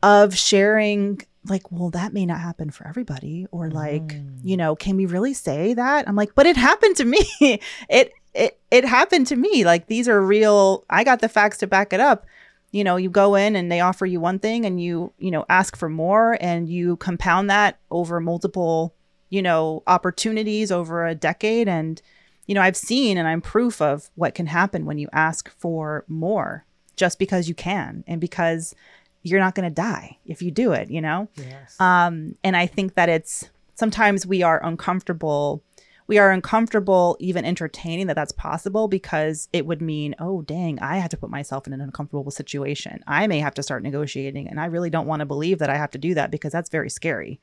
[0.04, 4.38] of sharing like, well, that may not happen for everybody, or like, mm.
[4.44, 6.08] you know, can we really say that?
[6.08, 7.20] I'm like, but it happened to me.
[7.90, 9.66] it it it happened to me.
[9.66, 10.86] Like these are real.
[10.90, 12.28] I got the facts to back it up.
[12.72, 15.46] You know, you go in and they offer you one thing, and you you know
[15.50, 18.96] ask for more, and you compound that over multiple
[19.34, 21.68] you know, opportunities over a decade.
[21.68, 22.00] And,
[22.46, 26.06] you know, I've seen and I'm proof of what can happen when you ask for
[26.08, 28.76] more just because you can and because
[29.24, 31.28] you're not going to die if you do it, you know?
[31.36, 31.80] Yes.
[31.80, 35.64] Um, and I think that it's sometimes we are uncomfortable.
[36.08, 40.98] We are uncomfortable even entertaining that that's possible because it would mean, oh, dang, I
[40.98, 43.02] have to put myself in an uncomfortable situation.
[43.08, 44.50] I may have to start negotiating.
[44.50, 46.70] And I really don't want to believe that I have to do that because that's
[46.70, 47.40] very scary.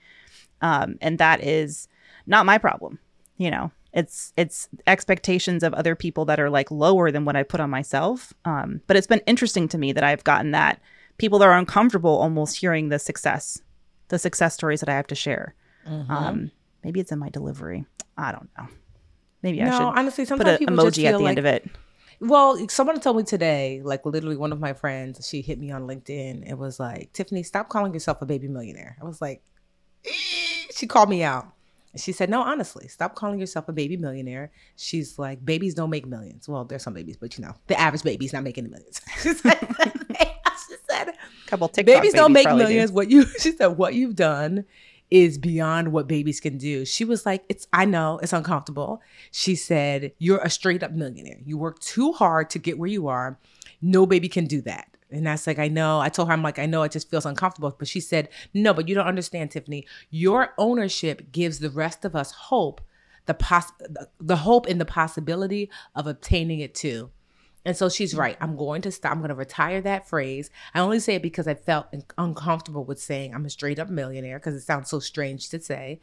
[0.60, 1.88] Um, and that is
[2.26, 2.98] not my problem.
[3.38, 7.42] You know, it's it's expectations of other people that are like lower than what I
[7.42, 8.34] put on myself.
[8.44, 10.80] Um, but it's been interesting to me that I've gotten that
[11.20, 13.60] people that are uncomfortable almost hearing the success,
[14.08, 15.54] the success stories that I have to share.
[15.86, 16.10] Mm-hmm.
[16.10, 16.50] Um,
[16.82, 17.84] maybe it's in my delivery.
[18.16, 18.66] I don't know.
[19.42, 21.70] Maybe no, I should honestly sometimes put an emoji at the like, end of it.
[22.20, 25.86] Well, someone told me today, like literally one of my friends, she hit me on
[25.86, 26.50] LinkedIn.
[26.50, 28.96] It was like, Tiffany, stop calling yourself a baby millionaire.
[29.00, 29.42] I was like,
[30.74, 31.52] she called me out.
[31.96, 34.52] She said, No, honestly, stop calling yourself a baby millionaire.
[34.76, 36.48] She's like, Babies don't make millions.
[36.48, 39.00] Well, there's some babies, but you know, the average baby's not making the millions.
[40.70, 42.90] she said, a couple TikTok babies, don't make millions.
[42.90, 42.94] Do.
[42.94, 44.64] What you she said, what you've done
[45.10, 46.84] is beyond what babies can do.
[46.84, 49.02] She was like, It's I know it's uncomfortable.
[49.30, 51.38] She said, You're a straight up millionaire.
[51.44, 53.38] You work too hard to get where you are.
[53.82, 54.96] No baby can do that.
[55.10, 55.98] And that's like, I know.
[56.00, 57.74] I told her, I'm like, I know it just feels uncomfortable.
[57.76, 59.86] But she said, No, but you don't understand, Tiffany.
[60.10, 62.80] Your ownership gives the rest of us hope,
[63.26, 63.72] the pos
[64.20, 67.10] the hope and the possibility of obtaining it too.
[67.64, 68.36] And so she's right.
[68.40, 69.12] I'm going to stop.
[69.12, 70.50] I'm going to retire that phrase.
[70.74, 74.38] I only say it because I felt uncomfortable with saying I'm a straight up millionaire
[74.38, 76.00] because it sounds so strange to say.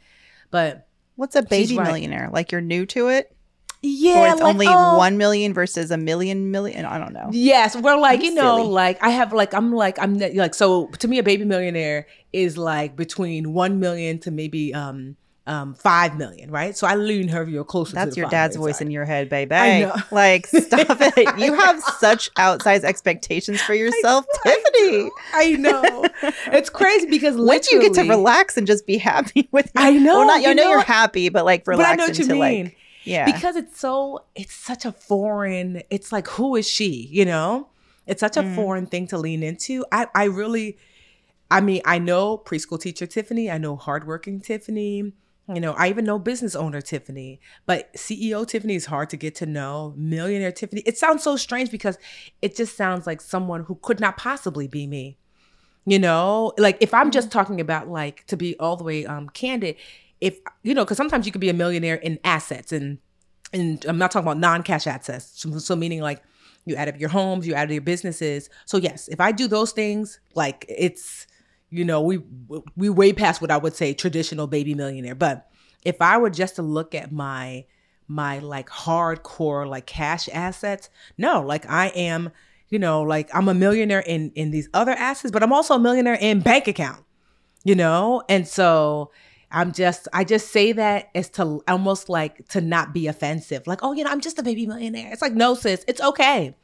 [0.50, 1.86] But what's a baby right.
[1.86, 2.30] millionaire?
[2.32, 3.34] Like you're new to it?
[3.80, 6.84] Yeah, or it's like, only oh, one million versus a million million.
[6.84, 7.28] I don't know.
[7.30, 10.88] Yes, we're like I'm you know, like I have like I'm like I'm like so
[10.98, 15.16] to me a baby millionaire is like between one million to maybe um
[15.48, 16.76] um five million, right?
[16.76, 17.94] So I lean her you're closer.
[17.94, 19.54] That's your dad's voice in your head, baby.
[19.54, 19.94] Know.
[20.10, 21.38] Like stop it.
[21.38, 25.10] You have such outsized expectations for yourself, I Tiffany.
[25.34, 25.82] I know.
[25.84, 26.32] I know.
[26.52, 29.70] it's crazy because when do you get to relax and just be happy with?
[29.76, 30.18] I know.
[30.18, 32.26] Well, not, I know, know you're happy, but like relax but I know what you
[32.26, 32.64] mean.
[32.64, 32.76] like
[33.08, 33.24] yeah.
[33.24, 37.08] Because it's so, it's such a foreign, it's like, who is she?
[37.10, 37.68] You know?
[38.06, 38.54] It's such a mm.
[38.54, 39.84] foreign thing to lean into.
[39.90, 40.78] I, I really,
[41.50, 45.12] I mean, I know preschool teacher Tiffany, I know hardworking Tiffany.
[45.52, 49.34] You know, I even know business owner Tiffany, but CEO Tiffany is hard to get
[49.36, 49.94] to know.
[49.96, 51.96] Millionaire Tiffany, it sounds so strange because
[52.42, 55.16] it just sounds like someone who could not possibly be me.
[55.86, 57.38] You know, like if I'm just mm-hmm.
[57.38, 59.76] talking about like to be all the way um candid,
[60.20, 62.98] if you know, because sometimes you could be a millionaire in assets and
[63.54, 65.32] and I'm not talking about non-cash assets.
[65.34, 66.22] So, so meaning like
[66.66, 68.50] you add up your homes, you add up your businesses.
[68.66, 71.26] So yes, if I do those things, like it's
[71.70, 72.20] you know we
[72.76, 75.14] we way past what I would say traditional baby millionaire.
[75.14, 75.50] But
[75.84, 77.64] if I were just to look at my
[78.06, 82.30] my like hardcore like cash assets, no, like I am
[82.68, 85.78] you know like I'm a millionaire in in these other assets, but I'm also a
[85.78, 87.04] millionaire in bank account.
[87.64, 89.10] You know, and so
[89.50, 93.66] I'm just, I just say that as to almost like to not be offensive.
[93.66, 95.10] Like, oh, you know, I'm just a baby millionaire.
[95.12, 96.54] It's like, no, sis, it's okay.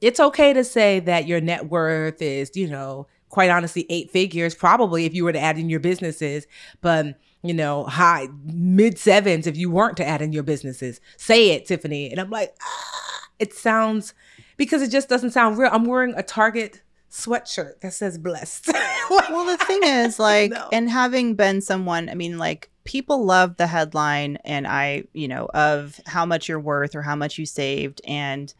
[0.00, 4.54] It's okay to say that your net worth is, you know, quite honestly, eight figures,
[4.54, 6.46] probably if you were to add in your businesses,
[6.80, 11.00] but, you know, high, mid sevens if you weren't to add in your businesses.
[11.16, 12.10] Say it, Tiffany.
[12.10, 14.14] And I'm like, ah, it sounds,
[14.56, 15.70] because it just doesn't sound real.
[15.72, 18.68] I'm wearing a Target sweatshirt that says blessed.
[19.10, 20.68] well, the thing is, like, no.
[20.72, 25.48] and having been someone, I mean, like, people love the headline and I, you know,
[25.52, 28.00] of how much you're worth or how much you saved.
[28.06, 28.52] And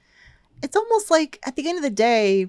[0.62, 2.48] it's almost like at the end of the day,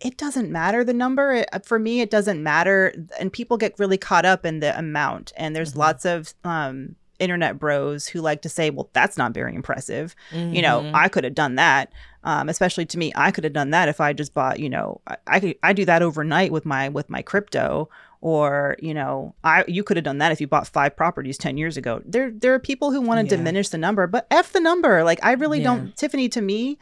[0.00, 1.32] it doesn't matter the number.
[1.32, 2.94] It, uh, for me, it doesn't matter.
[3.18, 5.32] And people get really caught up in the amount.
[5.36, 5.80] And there's mm-hmm.
[5.80, 10.16] lots of, um, internet bros who like to say, well, that's not very impressive.
[10.30, 10.54] Mm-hmm.
[10.54, 10.96] You know, mm-hmm.
[10.96, 11.92] I could have done that.
[12.24, 15.00] Um, especially to me, I could have done that if I just bought, you know,
[15.06, 17.88] I, I could, I do that overnight with my, with my crypto
[18.20, 21.58] or, you know, I, you could have done that if you bought five properties 10
[21.58, 22.00] years ago.
[22.06, 23.36] There, there are people who want to yeah.
[23.36, 25.04] diminish the number, but F the number.
[25.04, 25.64] Like I really yeah.
[25.64, 26.78] don't, Tiffany, to me,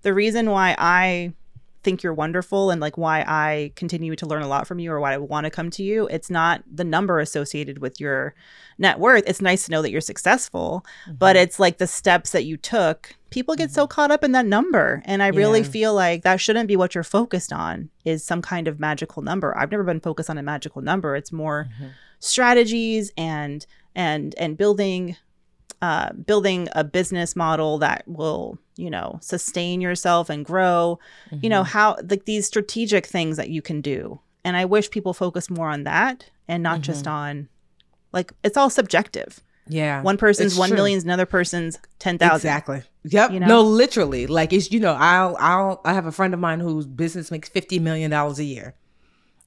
[0.00, 1.34] the reason why I
[1.86, 4.98] think you're wonderful and like why I continue to learn a lot from you or
[4.98, 6.08] why I want to come to you.
[6.08, 8.34] It's not the number associated with your
[8.76, 9.22] net worth.
[9.24, 11.14] It's nice to know that you're successful, mm-hmm.
[11.14, 13.14] but it's like the steps that you took.
[13.30, 13.74] People get mm-hmm.
[13.74, 15.00] so caught up in that number.
[15.04, 15.68] And I really yeah.
[15.68, 19.56] feel like that shouldn't be what you're focused on is some kind of magical number.
[19.56, 21.14] I've never been focused on a magical number.
[21.14, 21.90] It's more mm-hmm.
[22.18, 25.16] strategies and and and building
[25.80, 30.98] uh, building a business model that will you know sustain yourself and grow
[31.30, 31.38] mm-hmm.
[31.42, 31.72] you know mm-hmm.
[31.72, 35.68] how like these strategic things that you can do and i wish people focus more
[35.68, 36.82] on that and not mm-hmm.
[36.82, 37.48] just on
[38.12, 43.30] like it's all subjective yeah one person's one million is another person's 10,000 exactly yep
[43.32, 43.46] you know?
[43.46, 46.86] no literally like it's you know i'll i'll i have a friend of mine whose
[46.86, 48.74] business makes 50 million dollars a year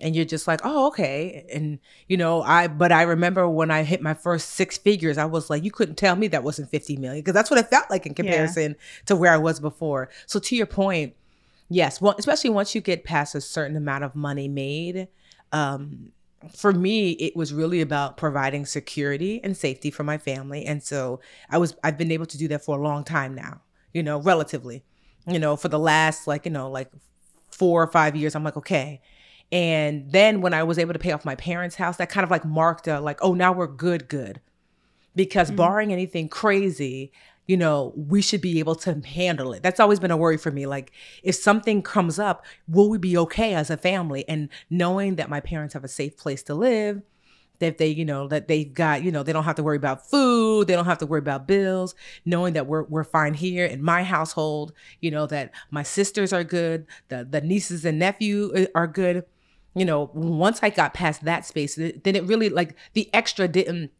[0.01, 3.83] and you're just like oh okay and you know i but i remember when i
[3.83, 6.97] hit my first six figures i was like you couldn't tell me that wasn't 50
[6.97, 9.05] million because that's what it felt like in comparison yeah.
[9.05, 11.13] to where i was before so to your point
[11.69, 15.07] yes well especially once you get past a certain amount of money made
[15.51, 16.11] um
[16.55, 21.19] for me it was really about providing security and safety for my family and so
[21.49, 23.59] i was i've been able to do that for a long time now
[23.93, 24.83] you know relatively
[25.27, 26.89] you know for the last like you know like
[27.51, 29.01] four or five years i'm like okay
[29.51, 32.29] and then when I was able to pay off my parents' house, that kind of
[32.29, 34.41] like marked a like, oh, now we're good, good.
[35.15, 35.57] Because mm-hmm.
[35.57, 37.11] barring anything crazy,
[37.47, 39.63] you know, we should be able to handle it.
[39.63, 40.67] That's always been a worry for me.
[40.67, 40.91] Like,
[41.23, 44.23] if something comes up, will we be okay as a family?
[44.29, 47.01] And knowing that my parents have a safe place to live,
[47.57, 50.07] that they, you know, that they've got, you know, they don't have to worry about
[50.07, 53.81] food, they don't have to worry about bills, knowing that we're we're fine here in
[53.81, 58.65] my household, you know, that my sisters are good, the the nieces and nephew uh,
[58.75, 59.25] are good
[59.75, 63.91] you know, once I got past that space, then it really like the extra didn't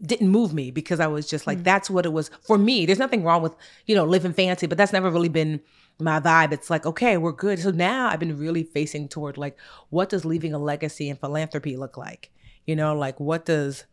[0.00, 2.86] didn't move me because I was just like, mm that's what it was for me.
[2.86, 3.54] There's nothing wrong with,
[3.86, 5.60] you know, living fancy, but that's never really been
[6.00, 6.52] my vibe.
[6.52, 7.60] It's like, okay, we're good.
[7.60, 9.56] So now I've been really facing toward like,
[9.90, 12.30] what does leaving a legacy and philanthropy look like?
[12.66, 13.84] You know, like what does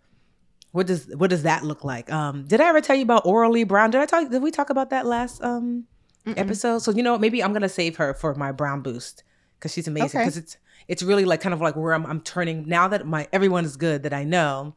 [0.71, 2.11] what does what does that look like?
[2.11, 3.91] Um, did I ever tell you about Oral Lee Brown?
[3.91, 5.85] Did I talk did we talk about that last um
[6.25, 6.37] Mm-mm.
[6.37, 6.79] episode?
[6.79, 9.23] So you know, maybe I'm gonna save her for my brown boost
[9.57, 10.21] because she's amazing.
[10.21, 10.43] Because okay.
[10.43, 13.65] it's it's really like kind of like where I'm, I'm turning now that my everyone
[13.65, 14.75] is good that I know.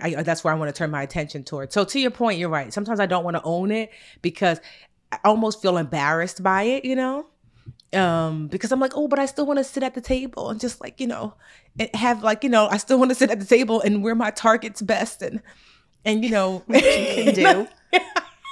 [0.00, 1.72] I, that's where I want to turn my attention toward.
[1.72, 2.72] So to your point, you're right.
[2.72, 3.90] Sometimes I don't want to own it
[4.22, 4.60] because
[5.10, 7.26] I almost feel embarrassed by it, you know?
[7.92, 10.60] Um, because I'm like, oh, but I still want to sit at the table and
[10.60, 11.34] just like, you know,
[11.94, 14.30] have like, you know, I still want to sit at the table and wear my
[14.30, 15.42] targets best and
[16.04, 17.34] and you know, what you can
[17.92, 18.00] do.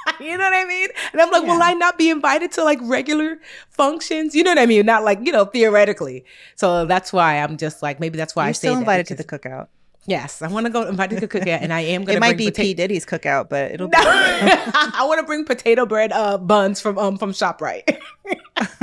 [0.21, 0.89] you know what I mean?
[1.13, 1.55] And I'm like, yeah.
[1.55, 3.39] will I not be invited to like regular
[3.71, 4.35] functions?
[4.35, 4.87] You know what I mean?
[4.87, 6.25] Not like, you know, theoretically.
[6.55, 9.25] So that's why I'm just like, maybe that's why You're I still invited to the
[9.25, 9.69] cookout.
[10.07, 12.15] Yes, I want to go invited to the cookout, and I am going.
[12.15, 13.89] to It might be pota- P Diddy's cookout, but it'll.
[13.89, 17.99] Be I want to bring potato bread uh, buns from um from Shoprite.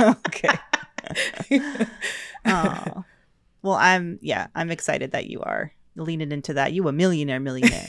[0.00, 0.58] okay.
[2.44, 3.04] oh,
[3.62, 6.74] well, I'm yeah, I'm excited that you are leaning into that.
[6.74, 7.88] You a millionaire, millionaire.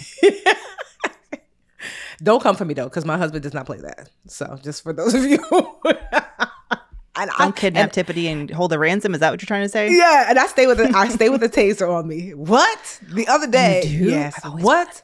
[2.23, 4.09] Don't come for me though, because my husband does not play that.
[4.27, 5.39] So just for those of you.
[7.17, 9.13] and Don't I, kidnap and, Tiffany and hold a ransom.
[9.13, 9.95] Is that what you're trying to say?
[9.95, 12.33] Yeah, and I stay with a, I stay with a taser on me.
[12.33, 12.99] What?
[13.09, 13.83] The other day?
[13.85, 14.39] Yes.
[14.43, 15.01] What?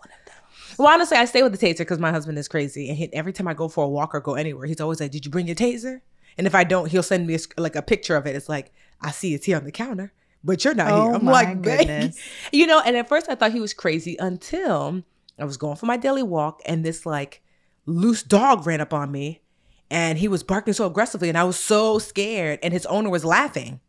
[0.77, 3.33] Well, honestly, I stay with the taser because my husband is crazy, and he, every
[3.33, 5.47] time I go for a walk or go anywhere, he's always like, "Did you bring
[5.47, 6.01] your taser?"
[6.37, 8.35] And if I don't, he'll send me a, like a picture of it.
[8.35, 8.71] It's like,
[9.01, 10.11] "I see it's here on the counter,
[10.43, 12.19] but you're not oh here." I'm like, goodness.
[12.51, 12.81] you know.
[12.83, 15.03] And at first, I thought he was crazy until
[15.41, 17.41] I was going for my daily walk and this like
[17.85, 19.41] loose dog ran up on me
[19.89, 23.25] and he was barking so aggressively and I was so scared and his owner was
[23.25, 23.79] laughing.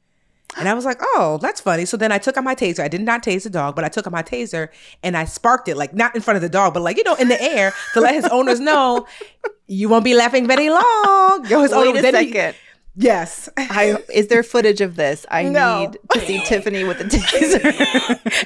[0.59, 1.87] And I was like, oh, that's funny.
[1.87, 2.81] So then I took out my taser.
[2.81, 4.69] I did not tase the dog, but I took out my taser
[5.03, 7.15] and I sparked it, like not in front of the dog, but like, you know,
[7.15, 9.07] in the air to let his owners know
[9.67, 11.47] you won't be laughing very long.
[11.49, 12.55] Yo, his Wait owner, a second.
[12.55, 12.61] He,
[12.95, 13.49] Yes.
[13.57, 15.25] I is there footage of this?
[15.31, 15.81] I no.
[15.81, 17.65] need to see Tiffany with the taser.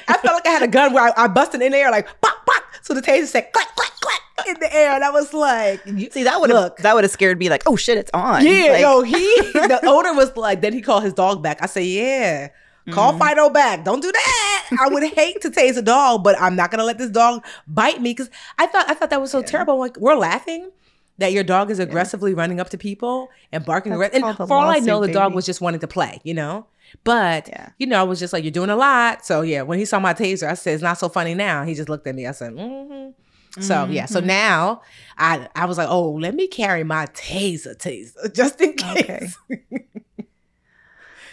[0.07, 2.07] I felt like I had a gun where I, I busted in the air like
[2.21, 2.63] pop pop.
[2.81, 6.23] So the taser said clack clack clack in the air, and I was like, "See,
[6.23, 8.45] that would have that would have scared me." Like, oh shit, it's on.
[8.45, 10.61] Yeah, like, yo, he the owner was like.
[10.61, 11.61] Then he called his dog back.
[11.61, 12.49] I said, "Yeah,
[12.91, 13.21] call mm-hmm.
[13.21, 13.83] Fido back.
[13.83, 14.69] Don't do that.
[14.79, 18.01] I would hate to tase a dog, but I'm not gonna let this dog bite
[18.01, 19.45] me because I thought I thought that was so yeah.
[19.45, 19.77] terrible.
[19.77, 20.71] Like we're laughing."
[21.19, 22.37] That your dog is aggressively yeah.
[22.37, 23.97] running up to people and barking.
[23.97, 26.67] That's and for all I know, the dog was just wanting to play, you know?
[27.03, 27.69] But yeah.
[27.77, 29.99] you know, I was just like, "You're doing a lot." So yeah, when he saw
[29.99, 32.27] my taser, I said, "It's not so funny now." He just looked at me.
[32.27, 34.27] I said, "Mm-hmm." So yeah, so mm-hmm.
[34.27, 34.81] now
[35.17, 39.85] I I was like, "Oh, let me carry my taser, taser, just in case." Okay.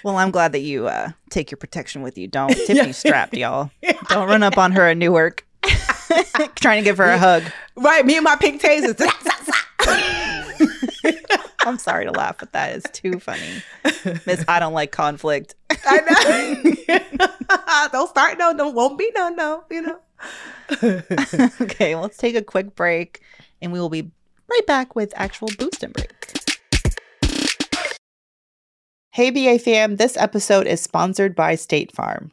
[0.05, 2.29] well, I'm glad that you uh, take your protection with you.
[2.29, 3.71] Don't Tiffany's strapped, y'all.
[4.09, 5.47] Don't run up on her at Newark,
[6.57, 7.43] trying to give her a hug.
[7.77, 8.99] Right, me and my pink tasers.
[11.65, 13.63] I'm sorry to laugh, but that is too funny.
[14.27, 15.55] Miss, I don't like conflict.
[15.71, 16.01] I
[16.89, 17.89] know.
[17.93, 19.99] don't start no, don't won't be no, no, you know.
[21.61, 23.23] okay, let's take a quick break
[23.63, 24.11] and we will be
[24.51, 26.11] right back with actual boost and break.
[29.11, 32.33] Hey BA fam, this episode is sponsored by State Farm.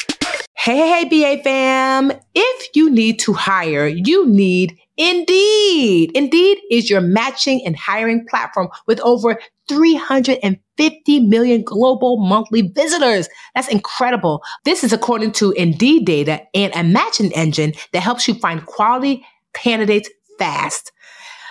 [0.63, 2.11] Hey, hey, BA fam.
[2.35, 6.11] If you need to hire, you need Indeed.
[6.13, 13.27] Indeed is your matching and hiring platform with over 350 million global monthly visitors.
[13.55, 14.43] That's incredible.
[14.63, 19.25] This is according to Indeed data and a matching engine that helps you find quality
[19.53, 20.91] candidates fast.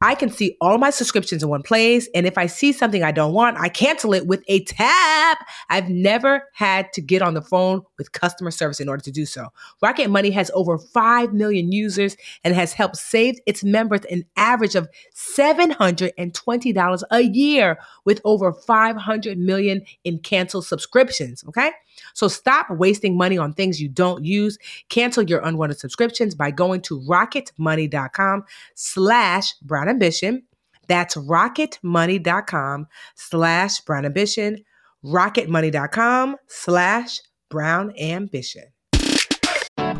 [0.00, 2.08] I can see all my subscriptions in one place.
[2.14, 5.38] And if I see something I don't want, I cancel it with a tap.
[5.70, 9.26] I've never had to get on the phone with customer service in order to do
[9.26, 9.48] so.
[9.82, 14.74] Rocket Money has over 5 million users and has helped save its members an average
[14.74, 21.44] of $720 a year with over 500 million in canceled subscriptions.
[21.48, 21.70] Okay.
[22.14, 24.58] So stop wasting money on things you don't use.
[24.88, 30.44] Cancel your unwanted subscriptions by going to rocketmoney.com slash brown ambition.
[30.88, 34.64] That's rocketmoney.com slash brown ambition.
[35.04, 38.64] Rocketmoney.com slash brown ambition.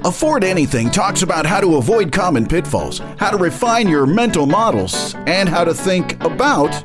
[0.04, 5.14] Afford Anything talks about how to avoid common pitfalls, how to refine your mental models,
[5.26, 6.84] and how to think about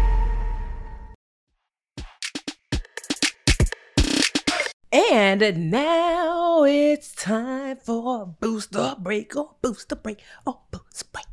[5.31, 11.25] And now it's time for a booster break or booster break oh, or booster break,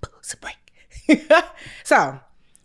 [0.00, 1.22] booster break.
[1.84, 2.18] so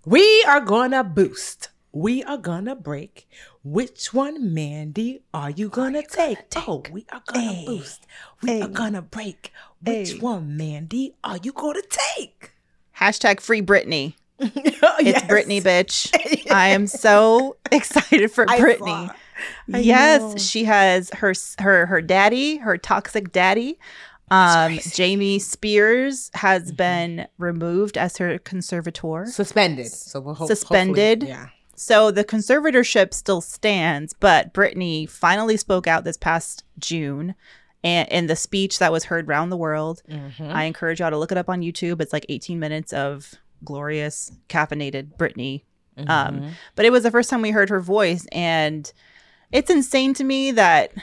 [0.04, 1.70] we are gonna boost.
[1.92, 3.30] We are gonna break.
[3.64, 6.50] Which one, Mandy, are you gonna, are you take?
[6.50, 6.68] gonna take?
[6.68, 7.66] Oh, we are gonna hey.
[7.68, 8.08] boost.
[8.42, 8.62] We hey.
[8.62, 9.54] are gonna break.
[9.84, 10.18] Which hey.
[10.18, 11.84] one, Mandy, are you gonna
[12.18, 12.54] take?
[12.98, 14.16] Hashtag free Britney.
[14.42, 16.12] oh, it's Britney, bitch.
[16.52, 19.14] I am so excited for Britney
[19.68, 20.38] yes, know.
[20.38, 23.80] she has her her her daddy, her toxic daddy.
[24.32, 26.76] Um, Jamie Spears has mm-hmm.
[26.76, 29.88] been removed as her conservator, suspended.
[29.88, 31.24] So we'll suspended.
[31.24, 31.50] Yeah.
[31.76, 37.36] So the conservatorship still stands, but Britney finally spoke out this past June
[37.84, 40.02] and in the speech that was heard around the world.
[40.10, 40.44] Mm-hmm.
[40.44, 42.02] I encourage y'all to look it up on YouTube.
[42.02, 43.34] It's like 18 minutes of
[43.64, 45.64] glorious caffeinated Britney.
[45.98, 46.44] Um, mm-hmm.
[46.44, 48.92] Um, but it was the first time we heard her voice, and
[49.52, 50.94] it's insane to me that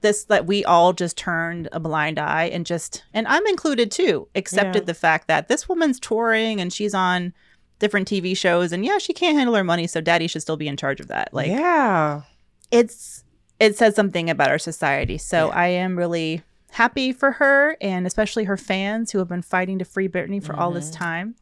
[0.00, 4.28] this that we all just turned a blind eye and just and I'm included too
[4.34, 4.86] accepted yeah.
[4.86, 7.34] the fact that this woman's touring and she's on
[7.80, 10.68] different TV shows, and yeah, she can't handle her money, so daddy should still be
[10.68, 11.34] in charge of that.
[11.34, 12.22] Like, yeah,
[12.70, 13.24] it's
[13.58, 15.18] it says something about our society.
[15.18, 15.54] So Yeah.
[15.54, 19.84] I am really happy for her, and especially her fans who have been fighting to
[19.84, 21.02] free Britney for all this mm-hmm.
[21.02, 21.34] time.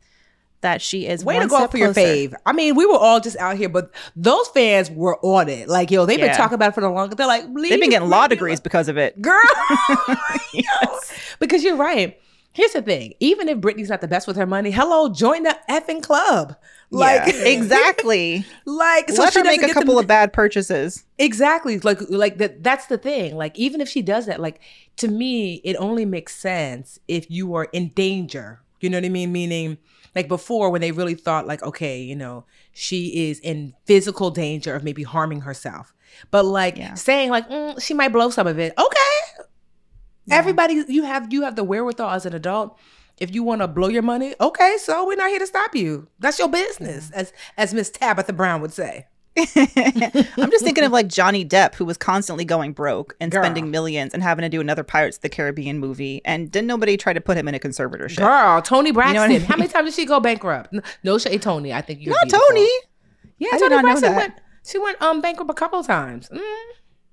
[0.60, 2.34] That she is way one to go for your fave.
[2.44, 5.68] I mean, we were all just out here, but those fans were on it.
[5.68, 7.16] Like, yo, they've been talking about it for the longest.
[7.16, 9.20] They're like, They've been getting law degrees because of it.
[9.22, 9.38] girl.
[10.52, 10.62] Yo,
[11.38, 12.18] because you're right.
[12.52, 15.56] Here's the thing: even if Britney's not the best with her money, hello, join the
[15.70, 16.56] effing club.
[16.90, 18.44] Like yeah, exactly.
[18.64, 21.04] like so Let she her make a couple the- of bad purchases.
[21.18, 21.78] Exactly.
[21.78, 23.36] Like like that that's the thing.
[23.36, 24.60] Like even if she does that, like
[24.96, 28.60] to me, it only makes sense if you are in danger.
[28.80, 29.30] You know what I mean?
[29.30, 29.78] Meaning
[30.14, 34.74] like before when they really thought like, okay, you know, she is in physical danger
[34.74, 35.94] of maybe harming herself.
[36.30, 36.94] But like Yeah.
[36.94, 38.72] saying like mm, she might blow some of it.
[38.78, 39.44] Okay.
[40.30, 42.78] Everybody you have you have the wherewithal as an adult.
[43.18, 46.06] If you want to blow your money, okay, so we're not here to stop you.
[46.20, 49.06] That's your business, as as Miss Tabitha Brown would say.
[50.36, 53.42] I'm just thinking of like Johnny Depp, who was constantly going broke and Girl.
[53.42, 56.20] spending millions and having to do another Pirates of the Caribbean movie.
[56.24, 58.18] And didn't nobody try to put him in a conservatorship?
[58.18, 59.16] Girl, Toni Braxton.
[59.16, 59.40] know I mean?
[59.42, 60.74] How many times did she go bankrupt?
[61.02, 61.72] No shade, Tony.
[61.72, 62.28] I think you're Not.
[62.30, 62.68] Tony.
[63.38, 64.34] Yeah, I Toni Braxton went.
[64.66, 66.28] She went um bankrupt a couple of times.
[66.28, 66.40] Mm.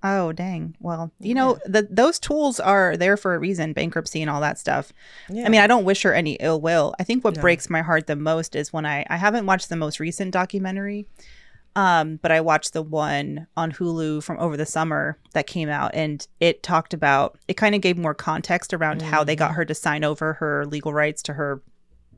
[0.08, 0.76] Oh dang!
[0.80, 3.74] Well, you know the, those tools are there for a reason.
[3.74, 4.94] Bankruptcy and all that stuff.
[5.30, 5.46] Yeah.
[5.46, 6.94] I mean, I don't wish her any ill will.
[7.00, 7.42] I think what No.
[7.42, 11.08] breaks my heart the most is when I I haven't watched the most recent documentary,
[11.76, 15.92] um, but I watched the one on Hulu from over the summer that came out,
[15.94, 17.56] and it talked about it.
[17.58, 20.94] Kind of gave more context around how they got her to sign over her legal
[20.94, 21.62] rights to her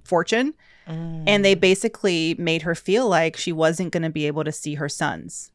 [0.03, 0.53] fortune,
[0.87, 1.23] Mm.
[1.27, 4.75] and they basically made her feel like she wasn't going to be able to see
[4.75, 5.51] her sons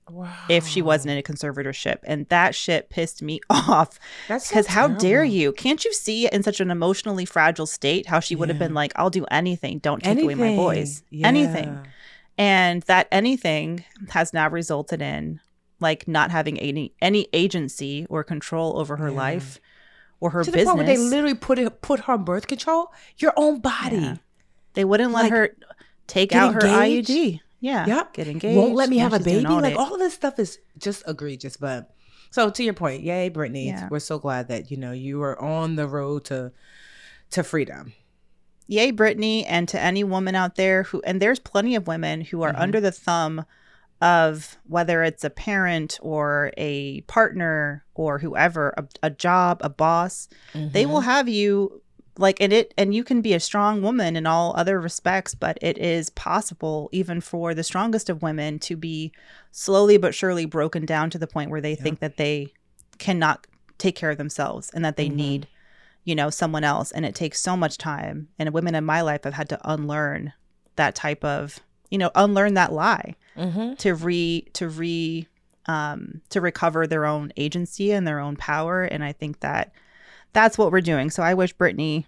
[0.50, 3.98] if she wasn't in a conservatorship, and that shit pissed me off.
[4.28, 5.52] That's so Because how dare you?
[5.52, 8.66] Can't you see in such an emotionally fragile state how she would have Yeah.
[8.66, 9.78] been like, I'll do anything.
[9.78, 11.02] Don't take away my boys.
[11.08, 11.28] Yeah.
[11.28, 11.78] Anything.
[12.42, 15.40] And that anything has now resulted in
[15.80, 19.16] like not having any any agency or control over her Yeah.
[19.26, 19.60] life
[20.20, 20.74] or her To the business.
[20.74, 22.92] point where they literally put it, put her on birth control.
[23.18, 23.96] Your own body.
[23.96, 24.16] Yeah.
[24.74, 25.56] They wouldn't let Like, her
[26.06, 26.60] take out her?
[26.60, 27.40] IUD.
[27.60, 27.86] Yeah.
[27.86, 28.14] Yep.
[28.14, 28.56] Get engaged.
[28.56, 29.44] Won't let me have a baby.
[29.46, 29.78] Like it.
[29.78, 31.56] all of this stuff is just egregious.
[31.56, 31.90] But
[32.30, 33.66] so to your point, yay, Britney.
[33.66, 33.88] Yeah.
[33.90, 36.52] We're so glad that you know you are on the road to
[37.30, 37.92] to freedom.
[38.72, 42.42] Yay britney and to any woman out there who and there's plenty of women who
[42.42, 42.60] are Mhm.
[42.60, 43.44] under the thumb
[44.00, 50.28] of whether it's a parent or a partner or whoever a, a job a boss
[50.54, 51.80] they will have you
[52.18, 55.56] like and it and you can be a strong woman in all other respects but
[55.62, 59.12] it is possible even for the strongest of women to be
[59.50, 62.52] slowly but surely broken down to the point where they think that they
[62.98, 63.46] cannot
[63.78, 65.14] take care of themselves and that they Mhm.
[65.14, 65.48] need
[66.04, 69.24] you know someone else and it takes so much time and women in my life
[69.24, 70.32] have had to unlearn
[70.76, 73.74] that type of you know unlearn that lie Mm-hmm.
[73.76, 75.26] to re to re
[75.66, 79.72] um to recover their own agency and their own power and i think that
[80.34, 82.04] that's what we're doing so i wish britney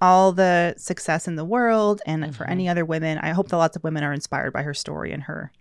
[0.00, 2.50] all the success in the world and for Mhm.
[2.50, 5.22] any other women i hope that lots of women are inspired by her story and
[5.24, 5.52] her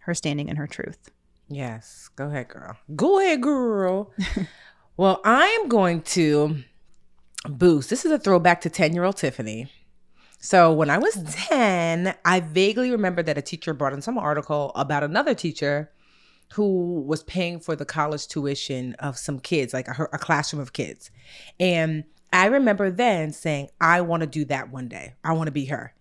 [0.00, 1.10] her standing in her truth
[1.46, 2.08] Yes.
[2.16, 2.78] Go ahead, girl.
[2.96, 4.10] Go ahead, girl.
[4.96, 6.56] well, I'm going to
[7.48, 7.90] boost.
[7.90, 9.70] This is a throwback to 10 year old Tiffany.
[10.38, 11.54] So when I was mm-hmm.
[11.54, 15.90] 10, I vaguely remember that a teacher brought in some article about another teacher
[16.52, 20.72] who was paying for the college tuition of some kids, like a, a classroom of
[20.72, 21.10] kids.
[21.58, 25.14] And I remember then saying, I want to do that one day.
[25.24, 25.94] I want to be her,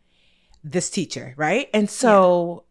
[0.63, 1.69] this teacher, right?
[1.73, 2.65] And so,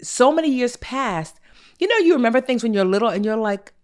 [0.00, 1.38] so many years passed.
[1.78, 3.74] You know, you remember things when you're little and you're like,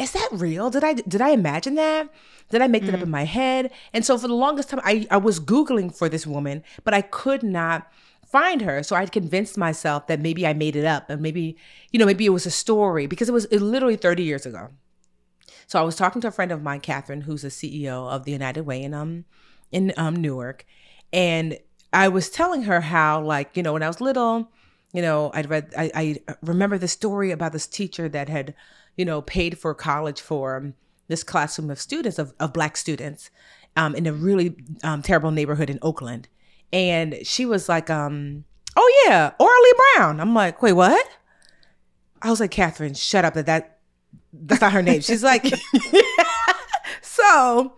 [0.00, 0.70] is that real?
[0.70, 2.08] Did I did I imagine that?
[2.50, 3.70] Did I make that up in my head?
[3.92, 7.00] And so for the longest time, I, I was Googling for this woman, but I
[7.00, 7.90] could not
[8.26, 8.82] find her.
[8.82, 11.56] So I convinced myself that maybe I made it up and maybe,
[11.90, 14.70] you know, maybe it was a story because it was it literally 30 years ago.
[15.66, 18.32] So I was talking to a friend of mine, Catherine, who's the CEO of the
[18.32, 19.24] United Way in um
[19.72, 20.66] in um Newark,
[21.12, 21.58] and
[21.92, 24.50] I was telling her how like you know when I was little,
[24.92, 28.54] you know I'd read I, I remember the story about this teacher that had
[28.96, 30.74] you know paid for college for um,
[31.08, 33.30] this classroom of students of, of black students
[33.76, 36.28] um, in a really um, terrible neighborhood in Oakland,
[36.72, 38.44] and she was like um
[38.76, 40.20] oh yeah Oral Lee Brown.
[40.20, 41.06] I'm like wait what?
[42.22, 43.74] I was like Catherine, shut up that that
[44.32, 45.00] that's not her name.
[45.00, 45.46] She's like,
[47.02, 47.74] so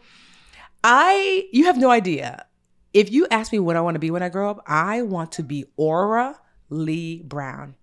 [0.82, 2.46] I, you have no idea.
[2.92, 5.32] If you ask me what I want to be when I grow up, I want
[5.32, 6.34] to be Oral
[6.70, 7.74] Lee Brown.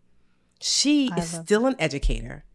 [0.59, 2.45] She I is still an educator.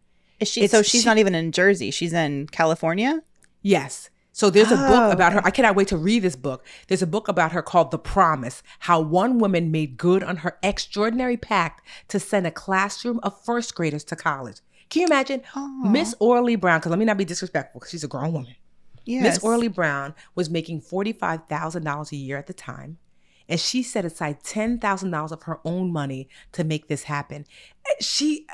[0.40, 3.22] Is she It's- so she's she- not even in jersey she's in california
[3.62, 4.08] Yes.
[4.32, 5.40] So there's a Oh, book about her.
[5.44, 6.64] I cannot wait to read this book.
[6.86, 10.56] There's a book about her called The Promise How One Woman Made Good on Her
[10.62, 14.58] Extraordinary Pact to Send a Classroom of First Graders to College.
[14.90, 15.42] Can you imagine?
[15.82, 18.54] Miss Oral Lee Brown, because let me not be disrespectful, because she's a grown woman.
[19.04, 19.24] Yes.
[19.24, 22.98] Miss Oral Lee Brown was making $45,000 a year at the time.
[23.48, 27.44] And she set aside $10,000 of her own money to make this happen.
[28.00, 28.46] She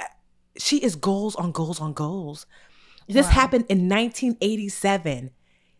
[0.59, 2.47] she is goals on goals on goals.
[3.09, 5.31] This happened in 1987.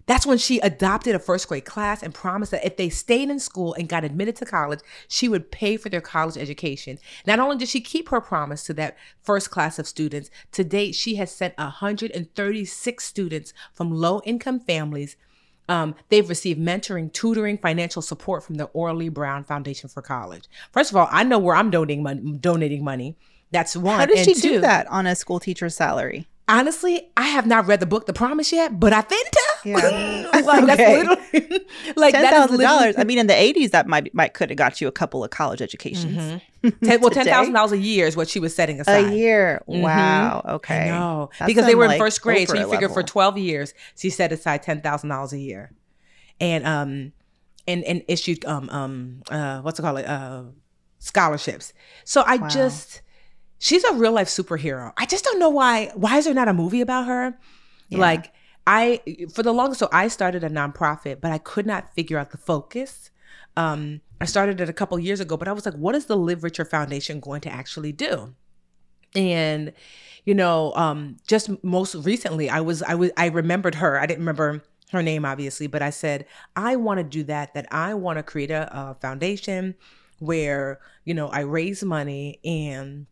[0.07, 3.41] That's when she adopted a first grade class and promised that if they stayed in
[3.41, 6.99] school and got admitted to college, she would pay for their college education.
[7.27, 10.95] Not only did she keep her promise to that first class of students, to date,
[10.95, 15.17] she has sent 136 students from low income families.
[15.71, 20.45] Um, they've received mentoring, tutoring, financial support from the Oral Lee Brown Foundation for College.
[20.71, 22.33] First of all, I know where I'm donating money.
[22.39, 23.17] Donating money.
[23.55, 24.01] That's one.
[24.01, 26.27] How did And she two, do that on a school teacher's salary?
[26.49, 29.29] Honestly, I have not read the book The Promise yet, but I think
[29.65, 30.27] Yeah.
[30.35, 30.97] like that's Okay.
[30.99, 31.65] literally
[31.97, 32.97] like Ten thousand dollars.
[32.99, 35.31] I mean, in the eighties, that might might could have got you a couple of
[35.31, 36.43] college educations.
[36.85, 39.13] ten, well, ten thousand dollars a year is what she was setting aside.
[39.13, 39.63] A year.
[39.69, 39.83] Mhm.
[39.83, 40.43] Wow.
[40.57, 40.89] Okay.
[40.91, 44.33] No, because they were in first grade, so you figure for twelve years, she set
[44.33, 45.73] aside ten thousand dollars a year,
[46.41, 47.13] and um,
[47.67, 50.43] and and issued um um uh what's it called uh
[50.99, 51.73] scholarships.
[52.05, 52.49] So I Wow.
[52.49, 53.03] just,
[53.59, 54.93] she's a real life superhero.
[54.97, 55.91] I just don't know why.
[55.95, 57.39] Why is there not a movie about her?
[57.89, 57.99] Yeah.
[57.99, 58.33] Like
[58.67, 59.01] I,
[59.33, 62.39] for the longest, so I started a nonprofit, but I could not figure out the
[62.39, 63.11] focus.
[63.57, 66.17] Um, I started it a couple years ago, but I was like, what is the
[66.17, 68.35] Live Richer Foundation going to actually do?
[69.15, 69.73] and
[70.25, 74.21] you know um just most recently i was i was i remembered her i didn't
[74.21, 76.27] remember her name obviously but i said
[76.57, 79.75] i want to do that that i want to create a, a foundation
[80.19, 83.07] where you know i raise money and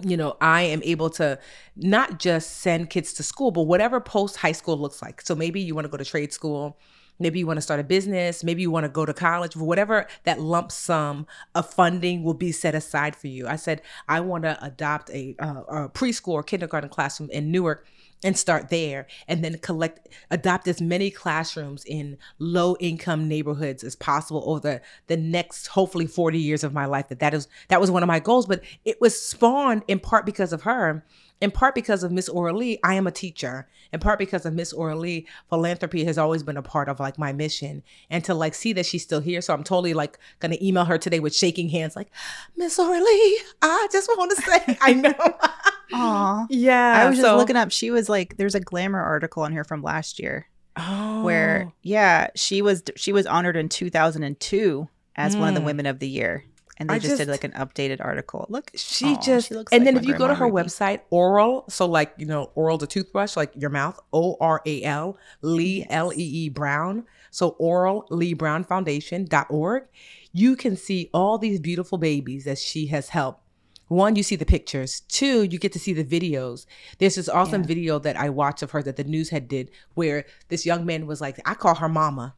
[0.00, 1.38] you know i am able to
[1.76, 5.20] not just send kids to school but whatever post high school looks like.
[5.22, 6.78] So maybe you want to go to trade school
[7.18, 10.06] maybe you want to start a business maybe you want to go to college whatever
[10.24, 13.46] that lump sum of funding will be set aside for you.
[13.46, 17.86] I said i want to adopt a, uh, a preschool or kindergarten classroom in newark
[18.22, 23.96] and start there and then collect adopt as many classrooms in low income neighborhoods as
[23.96, 27.08] possible over the, the next hopefully 40 years of my life.
[27.08, 30.26] That that is that was one of my goals but it was spawned in part
[30.26, 31.04] because of her
[31.42, 33.66] in part because of Miss Orly, I am a teacher.
[33.92, 37.32] In part because of Miss Orly, philanthropy has always been a part of like my
[37.32, 37.82] mission.
[38.08, 39.40] And to like see that she's still here.
[39.40, 42.12] So I'm totally like gonna email her today with shaking hands, like,
[42.56, 45.14] Miss Orly, I just want to say I know.
[45.94, 46.46] Aw.
[46.48, 47.02] yeah.
[47.04, 47.72] I was just looking up.
[47.72, 51.24] She was like, there's a glamour article on her from last year oh.
[51.24, 55.64] where, yeah, she was she was honored in 2002 as one of the Mm.
[55.64, 56.44] Women of the Year,
[56.78, 58.46] and they I just, did like an updated article.
[58.48, 60.62] Look, She just looks and like then if you go to her Ruby.
[60.62, 64.82] website, oral, so like you know, oral the toothbrush, like your mouth, O R A
[64.82, 67.04] L, Lee L E E Brown.
[67.30, 69.84] So oral Lee Brown Foundation.org.
[70.32, 73.40] You can see all these beautiful babies that she has helped.
[73.88, 75.00] One, you see the pictures.
[75.00, 76.64] Two, you get to see the videos.
[76.98, 77.66] There's this awesome Yeah.
[77.66, 81.06] video that I watched of her that the news had did where this young man
[81.06, 82.34] was like, I call her mama.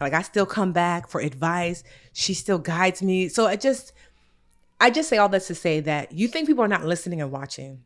[0.00, 1.84] Like I still come back for advice.
[2.12, 3.28] She still guides me.
[3.28, 3.92] So I just
[4.80, 7.30] I just say all this to say that you think people are not listening and
[7.30, 7.84] watching.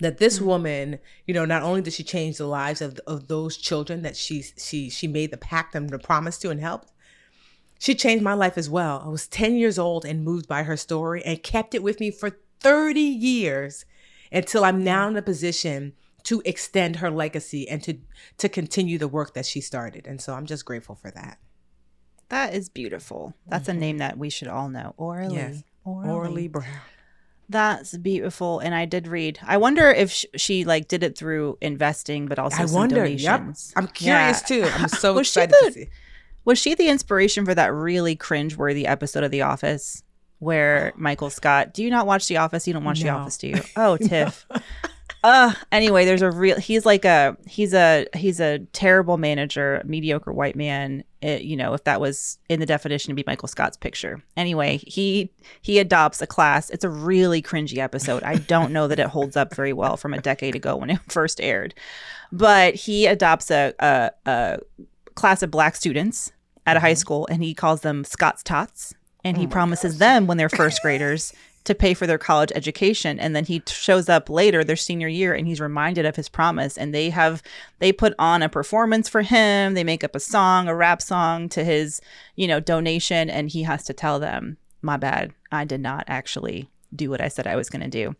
[0.00, 0.42] That this mm.
[0.42, 4.16] woman, you know, not only did she change the lives of, of those children that
[4.16, 6.92] she she she made the pact and the promise to and helped,
[7.78, 9.02] she changed my life as well.
[9.04, 12.10] I was 10 years old and moved by her story and kept it with me
[12.10, 13.84] for 30 years
[14.32, 14.84] until I'm mm.
[14.84, 15.94] now in a position
[16.24, 17.98] to extend her legacy and to
[18.38, 20.06] to continue the work that she started.
[20.06, 21.38] And so I'm just grateful for that.
[22.28, 23.34] That is beautiful.
[23.46, 23.80] That's a mm-hmm.
[23.80, 24.94] name that we should all know.
[24.96, 25.36] Orly.
[25.36, 25.62] Yes.
[25.84, 26.08] Orly.
[26.10, 26.66] Oral Lee Brown.
[27.48, 28.58] That's beautiful.
[28.58, 29.38] And I did read.
[29.42, 33.06] I wonder if sh- she like did it through investing, but also I some wonder.
[33.06, 33.40] Yep.
[33.40, 33.72] donations.
[33.74, 34.64] I'm curious Yeah.
[34.64, 34.70] too.
[34.74, 35.88] I'm so she excited the- to see.
[36.44, 40.02] Was she the inspiration for that really cringe-worthy episode of The Office
[40.38, 41.74] where Michael Scott?
[41.74, 42.66] Do you not watch The Office?
[42.66, 43.60] You don't watch The Office, do you?
[43.76, 44.46] Oh, Tiff.
[45.24, 50.32] Uh anyway, there's a real he's like a he's a he's a terrible manager, mediocre
[50.32, 51.02] white man.
[51.20, 54.22] It, you know, if that was in the definition to be Michael Scott's picture.
[54.36, 56.70] Anyway, he he adopts a class.
[56.70, 58.22] It's a really cringy episode.
[58.22, 61.00] I don't know that it holds up very well from a decade ago when it
[61.08, 61.74] first aired.
[62.30, 64.58] But he adopts a a, a
[65.16, 66.30] class of black students
[66.64, 68.94] at a high school and he calls them Scott's Tots.
[69.24, 71.34] And he promises them when they're first graders
[71.68, 73.18] to pay for their college education.
[73.20, 76.28] And then he t- shows up later, their senior year, and he's reminded of his
[76.28, 76.76] promise.
[76.76, 77.42] And they have,
[77.78, 79.74] they put on a performance for him.
[79.74, 82.00] They make up a song, a rap song to his,
[82.34, 83.30] you know, donation.
[83.30, 87.28] And he has to tell them, my bad, I did not actually do what I
[87.28, 88.16] said I was going to do.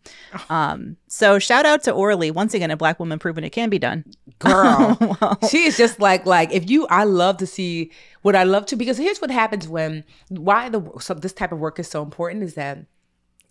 [0.49, 3.79] Um, so shout out to Orly once again, a black woman proving it can be
[3.79, 4.05] done.
[4.37, 7.91] girl Well, she is just like like if you i love to see
[8.21, 11.59] what i love to because here's what happens when why the so this type of
[11.59, 12.85] work is so important is that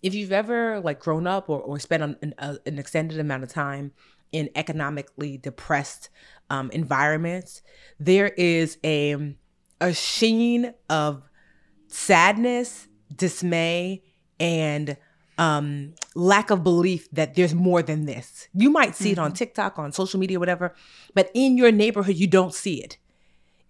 [0.01, 3.49] if you've ever like grown up or, or spent an, an, an extended amount of
[3.49, 3.91] time
[4.31, 6.09] in economically depressed
[6.49, 7.61] um, environments
[7.99, 9.35] there is a
[9.81, 11.23] a sheen of
[11.87, 14.03] sadness dismay
[14.39, 14.97] and
[15.37, 18.49] um, lack of belief that there's more than this.
[18.53, 20.75] You might see it on TikTok, on social media, whatever,
[21.13, 22.97] but in your neighborhood, you don't see it.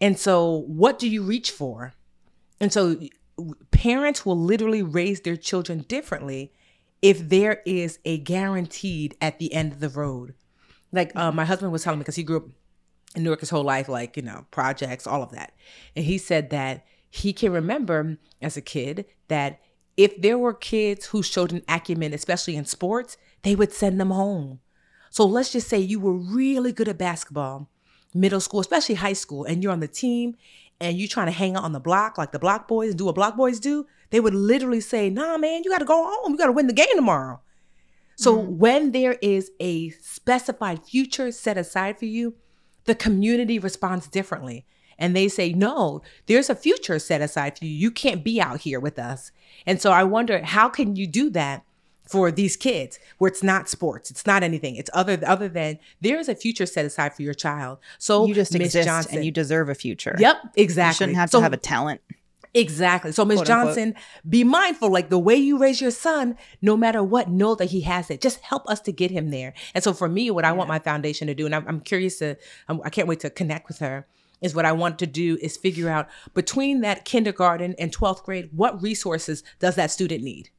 [0.01, 1.93] And so, what do you reach for?
[2.59, 2.99] And so,
[3.71, 6.51] parents will literally raise their children differently
[7.01, 10.33] if there is a guaranteed at the end of the road.
[10.91, 12.45] Like uh, my husband was telling me because he grew up
[13.15, 15.53] in New York his whole life, like, you know, projects, all of that.
[15.95, 19.59] And he said that he can remember as a kid that
[19.97, 24.11] if there were kids who showed an acumen, especially in sports, they would send them
[24.11, 24.59] home.
[25.09, 27.69] So let's just say you were really good at basketball,
[28.13, 30.35] middle school, especially high school, and you're on the team
[30.81, 33.05] and you're trying to hang out on the block like the block boys and do
[33.05, 33.85] what block boys do.
[34.11, 36.31] They would literally say, nah, man, you got to go home.
[36.31, 37.41] You got to win the game tomorrow.
[38.15, 38.57] So mm-hmm.
[38.57, 42.35] when there is a specified future set aside for you,
[42.85, 44.65] the community responds differently.
[44.97, 47.71] And they say, no, there's a future set aside for you.
[47.71, 49.31] You can't be out here with us.
[49.65, 51.63] And so I wonder, how can you do that
[52.09, 56.19] for these kids where it's not sports, it's not anything, it's other other than there
[56.19, 57.77] is a future set aside for your child.
[57.99, 60.15] So you just Miss exist Johnson, and you deserve a future.
[60.17, 60.95] Yep, You exactly.
[60.97, 62.01] shouldn't have So- to have a talent.
[62.55, 63.11] Exactly.
[63.11, 63.67] So, Miss Quote, unquote.
[63.75, 63.95] Johnson,
[64.27, 67.81] be mindful, like the way you raise your son, no matter what, know that he
[67.81, 68.21] has it.
[68.21, 69.53] Just help us to get him there.
[69.75, 72.17] And so, for me, what I want my foundation to do, and I'm, I'm curious
[72.19, 72.37] to,
[72.67, 74.07] I'm, I can't wait to connect with her,
[74.41, 78.49] is what I want to do is figure out between that kindergarten and 12th grade,
[78.51, 80.49] what resources does that student need?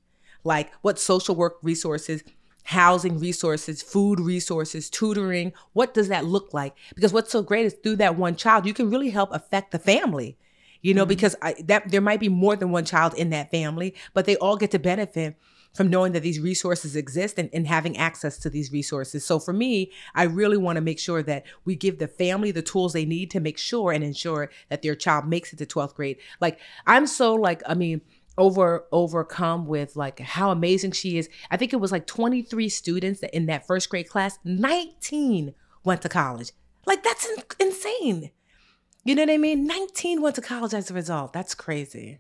[0.45, 2.23] Like, what social work resources?
[2.65, 5.53] housing resources, food resources, tutoring.
[5.73, 6.77] What does that look like?
[6.95, 9.79] Because what's so great is through that one child, you can really help affect the
[9.79, 10.37] family.
[10.83, 11.09] You know, mm-hmm.
[11.09, 14.37] because I, that there might be more than one child in that family, but they
[14.37, 15.37] all get to benefit
[15.75, 19.25] from knowing that these resources exist and, and having access to these resources.
[19.25, 22.63] So for me, I really want to make sure that we give the family the
[22.63, 25.95] tools they need to make sure and ensure that their child makes it to 12th
[25.95, 26.19] grade.
[26.41, 28.01] Like I'm so like, I mean,
[28.41, 31.29] over overcome with like how amazing she is.
[31.51, 36.09] I think it was like 23 students in that first grade class, 19 went to
[36.09, 36.51] college.
[36.87, 38.31] Like that's in- insane.
[39.05, 39.67] You know what I mean?
[39.67, 41.33] 19 went to college as a result.
[41.33, 42.19] That's crazy.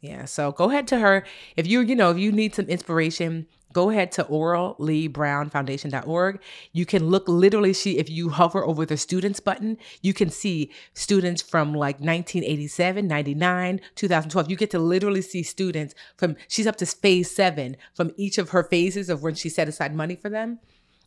[0.00, 1.24] Yeah, so go ahead to her.
[1.56, 6.40] If you, you know, if you need some inspiration, go ahead to oralleebrownfoundation.org.
[6.72, 10.70] You can look literally she if you hover over the students button, you can see
[10.94, 14.50] students from like 1987, 99, 2012.
[14.50, 18.48] You get to literally see students from she's up to phase 7 from each of
[18.50, 20.60] her phases of when she set aside money for them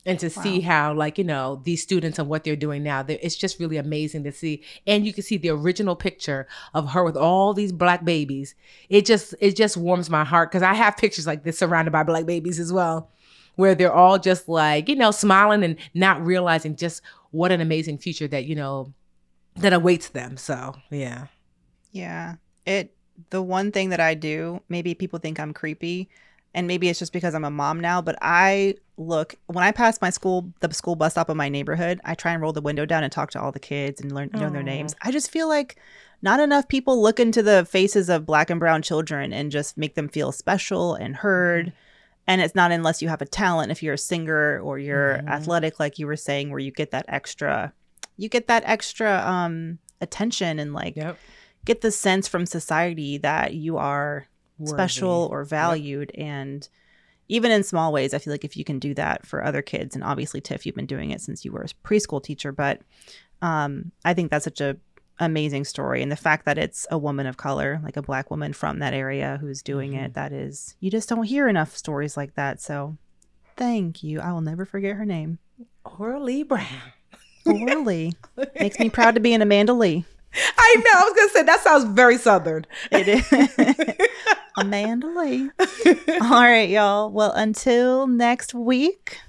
[0.07, 3.19] and to see how like you know these students and what they're doing now they're-
[3.21, 4.63] it's just really amazing to see.
[4.87, 8.55] And you can see the original picture of her with all these black babies.
[8.89, 12.03] It just it just warms my heart because i have pictures like this surrounded by
[12.03, 13.11] black babies as well
[13.55, 17.01] where they're all just like you know smiling and not realizing just
[17.31, 18.93] what an amazing future that you know
[19.57, 20.37] that awaits them.
[20.37, 21.27] So yeah.
[21.91, 22.35] Yeah.
[22.65, 22.93] It
[23.31, 26.09] the one thing that I do, maybe people think I'm creepy
[26.57, 30.01] and maybe it's just because I'm a mom now, but I look when I pass
[30.01, 32.83] my school the school bus stop in my neighborhood, I try and roll the window
[32.83, 34.95] down and talk to all the kids and learn know their names.
[35.03, 35.77] I just feel like
[36.23, 39.93] not enough people look into the faces of black and brown children and just make
[39.93, 41.71] them feel special and heard.
[42.25, 45.29] And it's not unless you have a talent, if you're a singer or you're Mhm.
[45.29, 47.71] athletic, like you were saying, where you get that extra,
[48.17, 51.17] you get that extra um attention and like yep
[51.65, 54.27] get the sense from society that you are
[54.65, 56.69] special or valued and
[57.29, 59.95] even in small ways i feel like if you can do that for other kids
[59.95, 62.81] and obviously tiff you've been doing it since you were a preschool teacher but
[63.41, 64.77] um, i think that's such a
[65.19, 68.53] amazing story and the fact that it's a woman of color like a black woman
[68.53, 70.05] from that area who's doing Mm-hmm.
[70.05, 72.97] it that is you just don't hear enough stories like that so
[73.55, 74.19] thank you.
[74.19, 75.39] I will never forget her name.
[75.83, 76.67] Oral Lee Brown.
[77.47, 78.13] Orly
[78.59, 80.05] makes me proud to be an amanda lee
[80.57, 80.99] I know.
[80.99, 82.65] I was gonna say that sounds very southern.
[82.91, 83.97] It is.
[84.57, 85.49] Amanda Lee.
[86.21, 87.11] All right, y'all.
[87.11, 89.19] Well, until next week,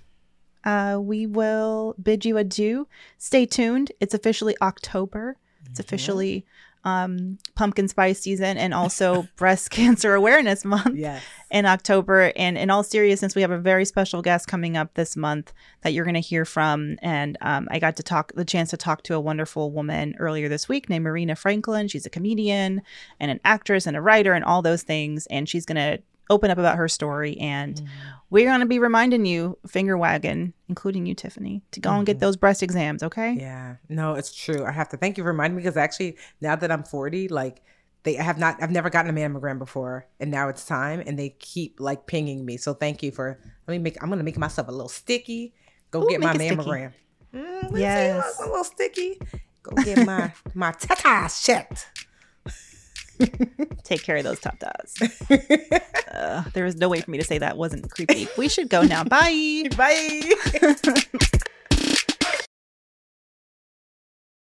[0.65, 2.89] uh, we will bid you adieu.
[3.19, 3.93] Stay tuned.
[4.01, 5.37] It's officially October.
[5.71, 6.47] It's officially
[6.89, 11.23] um, pumpkin spice season and also breast cancer awareness month Yes.
[11.51, 12.33] in October.
[12.37, 15.93] And in all seriousness, we have a very special guest coming up this month that
[15.93, 16.97] you're going to hear from.
[17.03, 20.49] And um, I got to talk the chance to talk to a wonderful woman earlier
[20.49, 21.89] this week named Marina Franklin.
[21.89, 22.83] She's a comedian
[23.21, 25.27] and an actress and a writer and all those things.
[25.27, 27.37] And she's going to open up about her story.
[27.39, 27.87] And mm.
[28.31, 31.99] we're going to be reminding you, finger wagging, including you, Tiffany, to go mm-hmm.
[31.99, 32.21] and get mm-hmm.
[32.21, 33.37] those breast exams, okay?
[33.39, 33.77] Yeah.
[33.89, 34.65] No, it's true.
[34.65, 37.63] I have to thank you for reminding me because actually, now that I'm 40, like,
[38.05, 41.31] they have not i've never gotten a mammogram before and now it's time and they
[41.41, 44.69] keep like pinging me so thank you for let me make i'm gonna make myself
[44.69, 45.53] a little sticky
[45.91, 46.93] go Ooh, get my mammogram
[47.35, 49.21] mm, yes a little sticky
[49.63, 51.89] go get my my tatas checked
[53.85, 54.95] take care of those tatas
[56.19, 58.29] uh, there was no way for me to say that wasn't creepy.
[58.37, 59.05] We should go now.
[59.05, 59.65] Bye.
[59.77, 60.23] Bye